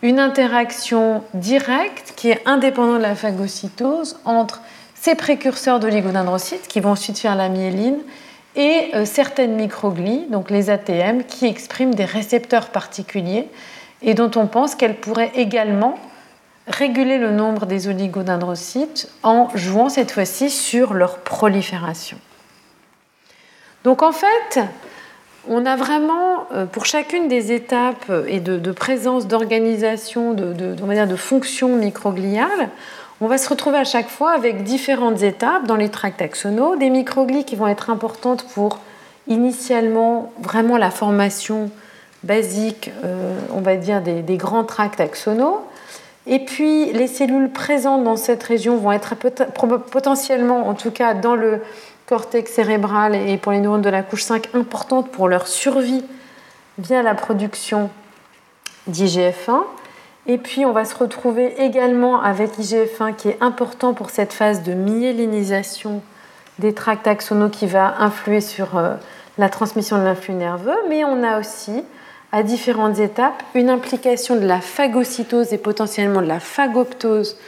[0.02, 4.62] une interaction directe qui est indépendante de la phagocytose entre
[4.94, 7.98] ces précurseurs d'oligodendrocytes qui vont ensuite faire la myéline
[8.54, 13.48] et euh, certaines microglies, donc les ATM, qui expriment des récepteurs particuliers
[14.02, 15.98] et dont on pense qu'elles pourraient également
[16.66, 22.18] réguler le nombre des oligodendrocytes en jouant cette fois-ci sur leur prolifération.
[23.84, 24.60] Donc en fait,
[25.48, 31.16] on a vraiment, euh, pour chacune des étapes et de, présence d'organisation, de, de, de
[31.16, 32.70] fonctions microgliales,
[33.20, 36.90] on va se retrouver à chaque fois avec différentes étapes dans les tracts axonaux, des
[36.90, 38.80] microglies qui vont être importantes pour
[39.26, 41.70] initialement vraiment la formation
[42.24, 45.60] basique, euh, on va dire, des, grands tracts axonaux.
[46.26, 51.36] Et puis les cellules présentes dans cette région vont être potentiellement, en tout cas dans
[51.36, 51.62] le
[52.06, 56.04] cortex cérébral et pour les neurones de la couche 5, importantes pour leur survie
[56.78, 57.90] via la production
[58.88, 59.62] d'IGF-1.
[60.28, 64.62] Et puis on va se retrouver également avec IGF-1 qui est important pour cette phase
[64.62, 66.02] de myélinisation
[66.58, 68.94] des tracts axonaux qui va influer sur euh,
[69.38, 71.84] la transmission de l'influx nerveux, mais on a aussi
[72.36, 77.38] à différentes étapes une implication de la phagocytose et potentiellement de la phagoptose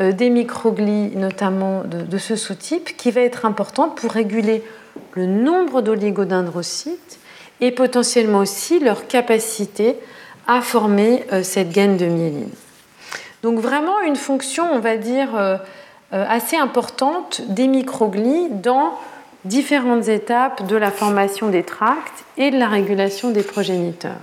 [0.00, 4.64] euh, des microglies, notamment de, ce sous-type, qui va être importante pour réguler
[5.12, 7.18] le nombre d'oligodendrocytes
[7.60, 9.96] et potentiellement aussi leur capacité
[10.46, 12.48] à former euh, cette gaine de myéline.
[13.42, 15.58] Donc vraiment une fonction, on va dire, euh,
[16.12, 18.94] assez importante des microglies dans
[19.44, 24.20] différentes étapes de la formation des tracts et de la régulation des progéniteurs.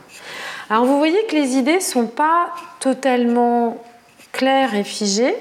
[0.69, 2.49] Alors vous voyez que les idées ne sont pas
[2.79, 3.83] totalement
[4.31, 5.35] claires et figées.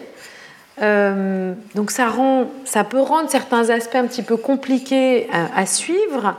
[0.78, 6.36] donc ça, rend, ça, peut rendre certains aspects un petit peu compliqués à suivre,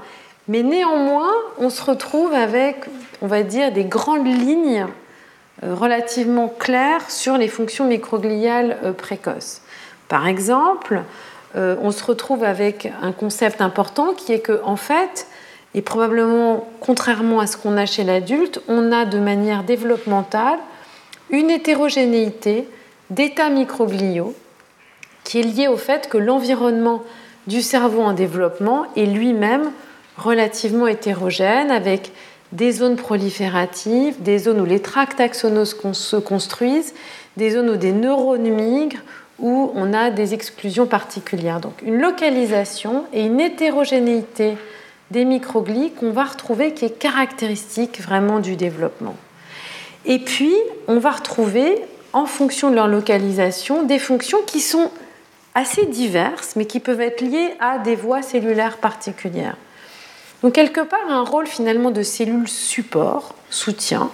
[0.47, 2.85] mais néanmoins, on se retrouve avec,
[3.21, 4.87] on va dire, des grandes lignes
[5.63, 9.61] euh, relativement claires sur les fonctions microgliales euh, précoces.
[10.07, 11.01] Par exemple,
[11.55, 15.27] euh, on se retrouve avec un concept important qui est que, en fait,
[15.73, 20.59] et probablement contrairement à ce qu'on a chez l'adulte, on a de manière développementale
[21.29, 22.67] une hétérogénéité
[23.09, 24.33] d'états microgliaux
[25.23, 27.03] qui est liée au fait que l'environnement
[27.47, 29.71] du cerveau en développement est lui-même
[30.17, 32.11] relativement hétérogène avec
[32.53, 36.93] des zones prolifératives, des zones où les tracts axonaux se construisent,
[37.35, 39.01] des zones où des neurones migrent,
[39.39, 41.59] où on a des exclusions particulières.
[41.59, 44.57] Donc une localisation et une hétérogénéité
[45.11, 49.15] des microglies qu'on va retrouver qui est caractéristique vraiment du développement.
[50.05, 50.53] Et puis,
[50.87, 51.75] on va retrouver,
[52.13, 54.89] en fonction de leur localisation, des fonctions qui sont
[55.53, 59.57] assez diverses, mais qui peuvent être liées à des voies cellulaires particulières.
[60.43, 64.09] Donc quelque part un rôle finalement de cellule support, soutien,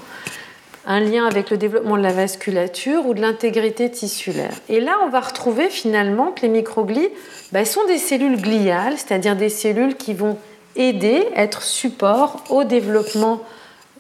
[0.86, 4.54] un lien avec le développement de la vasculature ou de l'intégrité tissulaire.
[4.70, 7.10] Et là, on va retrouver finalement que les microglies
[7.52, 10.38] bah, sont des cellules gliales, c'est-à-dire des cellules qui vont
[10.76, 13.42] aider, être support au développement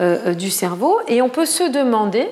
[0.01, 0.99] euh, du cerveau.
[1.07, 2.27] Et on peut se demander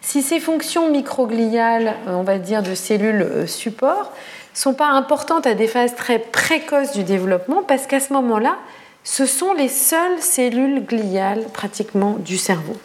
[0.00, 4.12] si ces fonctions microgliales, on va dire de cellules support,
[4.54, 8.56] sont pas importantes à des phases très précoces du développement, parce qu'à ce moment-là,
[9.04, 12.76] ce sont les seules cellules gliales pratiquement du cerveau.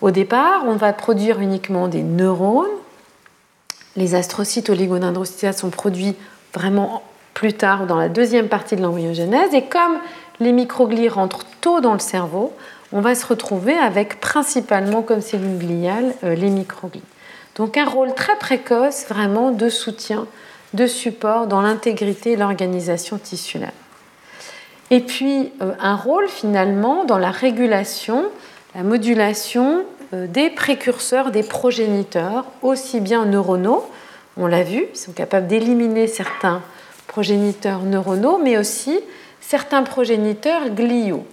[0.00, 2.66] Au départ, on va produire uniquement des neurones.
[3.96, 6.14] Les astrocytes oligodendrocytes sont produits
[6.54, 7.02] vraiment
[7.34, 9.54] plus tard dans la deuxième partie de l'embryogenèse.
[9.54, 9.98] Et comme
[10.40, 12.52] les microglies rentrent tôt dans le cerveau,
[12.92, 17.02] on va se retrouver avec principalement comme cellules gliales euh, les microglies.
[17.56, 20.26] Donc un rôle très précoce vraiment de soutien,
[20.74, 23.72] de support dans l'intégrité et l'organisation tissulaire.
[24.90, 28.26] Et puis euh, un rôle finalement dans la régulation,
[28.78, 29.84] la modulation
[30.14, 33.84] euh, des précurseurs, des progéniteurs, aussi bien neuronaux,
[34.36, 36.62] on l'a vu, ils sont capables d'éliminer certains
[37.08, 39.00] progéniteurs neuronaux, mais aussi
[39.40, 41.26] certains progéniteurs gliaux.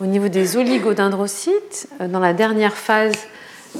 [0.00, 3.14] Au niveau des oligodendrocytes, euh, dans la dernière phase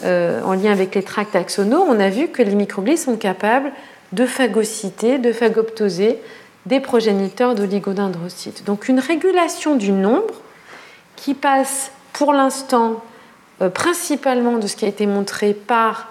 [0.04, 3.70] en lien avec les tracts axonaux, on a vu que les microglies sont capables
[4.12, 6.18] de phagocyter, de phagoptoser
[6.64, 8.64] des progéniteurs d'oligodendrocytes.
[8.64, 10.32] Donc une régulation du nombre
[11.14, 13.02] qui passe pour l'instant
[13.60, 16.08] euh, principalement de ce qui a été montré par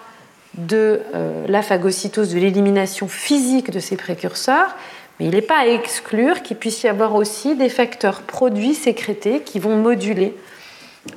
[0.56, 4.76] de euh, la phagocytose, de l'élimination physique de ces précurseurs,
[5.20, 9.42] mais il n'est pas à exclure qu'il puisse y avoir aussi des facteurs produits sécrétés
[9.42, 10.36] qui vont moduler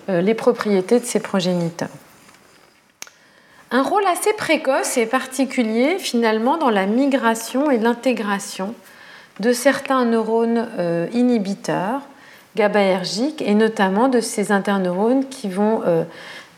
[0.08, 1.88] euh, les propriétés de ces progéniteurs.
[3.70, 8.74] Un rôle assez précoce et particulier finalement dans la migration et l'intégration
[9.40, 10.68] de certains neurones
[11.12, 12.02] inhibiteurs
[12.56, 16.04] GABAergiques et notamment de ces interneurones qui vont euh,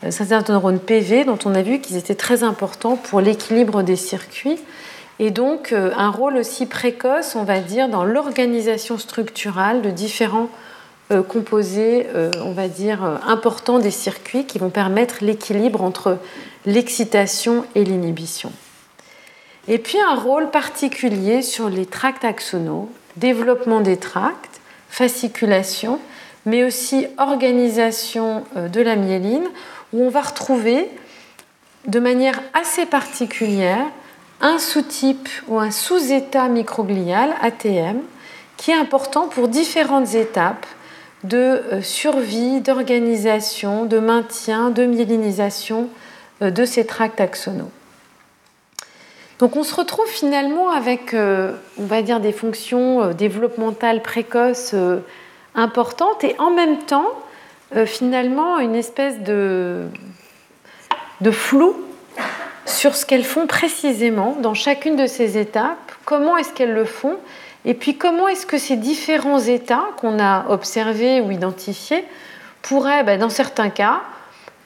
[0.09, 4.59] ces interneurones PV dont on a vu qu'ils étaient très importants pour l'équilibre des circuits
[5.19, 10.49] et donc euh, un rôle aussi précoce, on va dire, dans l'organisation structurale de différents
[11.29, 12.05] composés,
[12.43, 16.17] on va dire, importants des circuits qui vont permettre l'équilibre entre
[16.65, 18.51] l'excitation et l'inhibition.
[19.69, 24.56] Et puis un rôle particulier sur les tracts axonaux, développement des tracts,
[24.89, 25.99] fasciculation,
[26.45, 29.47] mais aussi organisation euh, de la myéline,
[29.93, 30.89] où on va retrouver
[31.87, 33.85] de manière assez particulière
[34.41, 37.99] un sous-type ou un sous-état microglial, ATM,
[38.57, 40.65] qui est important pour différentes étapes
[41.23, 45.89] de euh, survie, d'organisation, de maintien, de myélinisation
[46.41, 47.71] euh, de ces tracts axonaux.
[49.39, 54.71] Donc on se retrouve finalement avec, euh, on va dire, des fonctions euh, développementales précoces
[54.73, 54.99] euh,
[55.53, 57.11] importantes et en même temps,
[57.85, 59.87] finalement, une espèce de,
[61.31, 61.75] flou
[62.65, 67.17] sur ce qu'elles font précisément dans chacune de ces étapes, comment est-ce qu'elles le font,
[67.65, 72.05] et puis comment est-ce que ces différents états qu'on a observés ou identifiés
[72.61, 74.01] pourraient, ben, dans certains cas,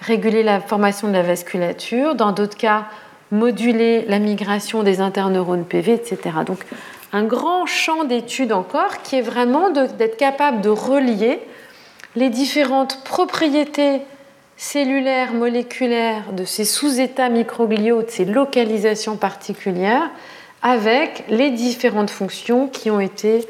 [0.01, 2.85] réguler la formation de la vasculature, dans d'autres cas,
[3.31, 6.19] moduler la migration des interneurones PV, etc.
[6.45, 6.59] Donc
[7.13, 11.39] un grand champ d'études encore qui est vraiment d'être capable de relier
[12.15, 14.01] les différentes propriétés
[14.57, 20.09] cellulaires, moléculaires de ces sous-états microgliaux, de ces localisations particulières,
[20.61, 23.47] avec les différentes fonctions qui ont été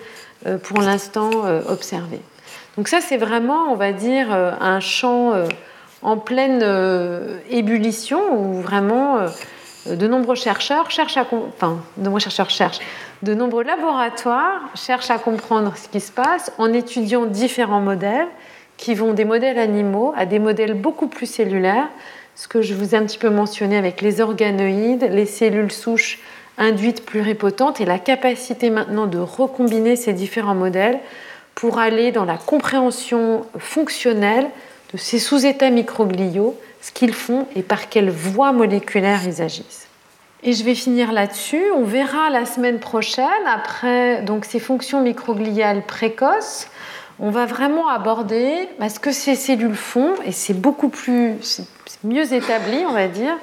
[0.47, 2.21] euh, pour l'instant euh, observées.
[2.77, 5.33] Donc ça, c'est vraiment, on va dire, euh, un champ
[6.01, 6.65] en pleine
[7.49, 9.19] ébullition où vraiment
[9.85, 12.79] de nombreux chercheurs cherchent à enfin, de nombreux chercheurs cherchent,
[13.23, 18.27] de nombreux laboratoires cherchent à comprendre ce qui se passe en étudiant différents modèles
[18.77, 21.87] qui vont des modèles animaux à des modèles beaucoup plus cellulaires,
[22.35, 26.19] ce que je vous ai un petit peu mentionné avec les organoïdes, les cellules souches
[26.57, 30.99] induites pluripotentes et la capacité maintenant de recombiner ces différents modèles
[31.55, 34.47] pour aller dans la compréhension fonctionnelle
[34.93, 39.87] de ces sous-états microgliaux ce qu'ils font et par quelle voie moléculaire ils agissent.
[40.43, 41.63] Et je vais finir là-dessus.
[41.75, 46.67] On verra la semaine prochaine, après donc, ces fonctions microgliales précoces,
[47.19, 51.61] on va vraiment aborder ce que ces cellules font, et c'est beaucoup plus,
[52.03, 53.37] mieux établi, on va dire.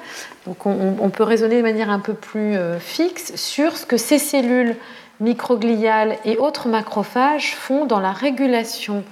[0.45, 4.17] Donc on, peut raisonner de manière un peu plus euh, fixe sur ce que ces
[4.17, 4.75] cellules
[5.21, 9.03] microgliales et autres macrophages font dans la régulation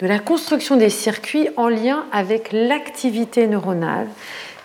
[0.00, 4.08] de la construction des circuits en lien avec l'activité neuronale.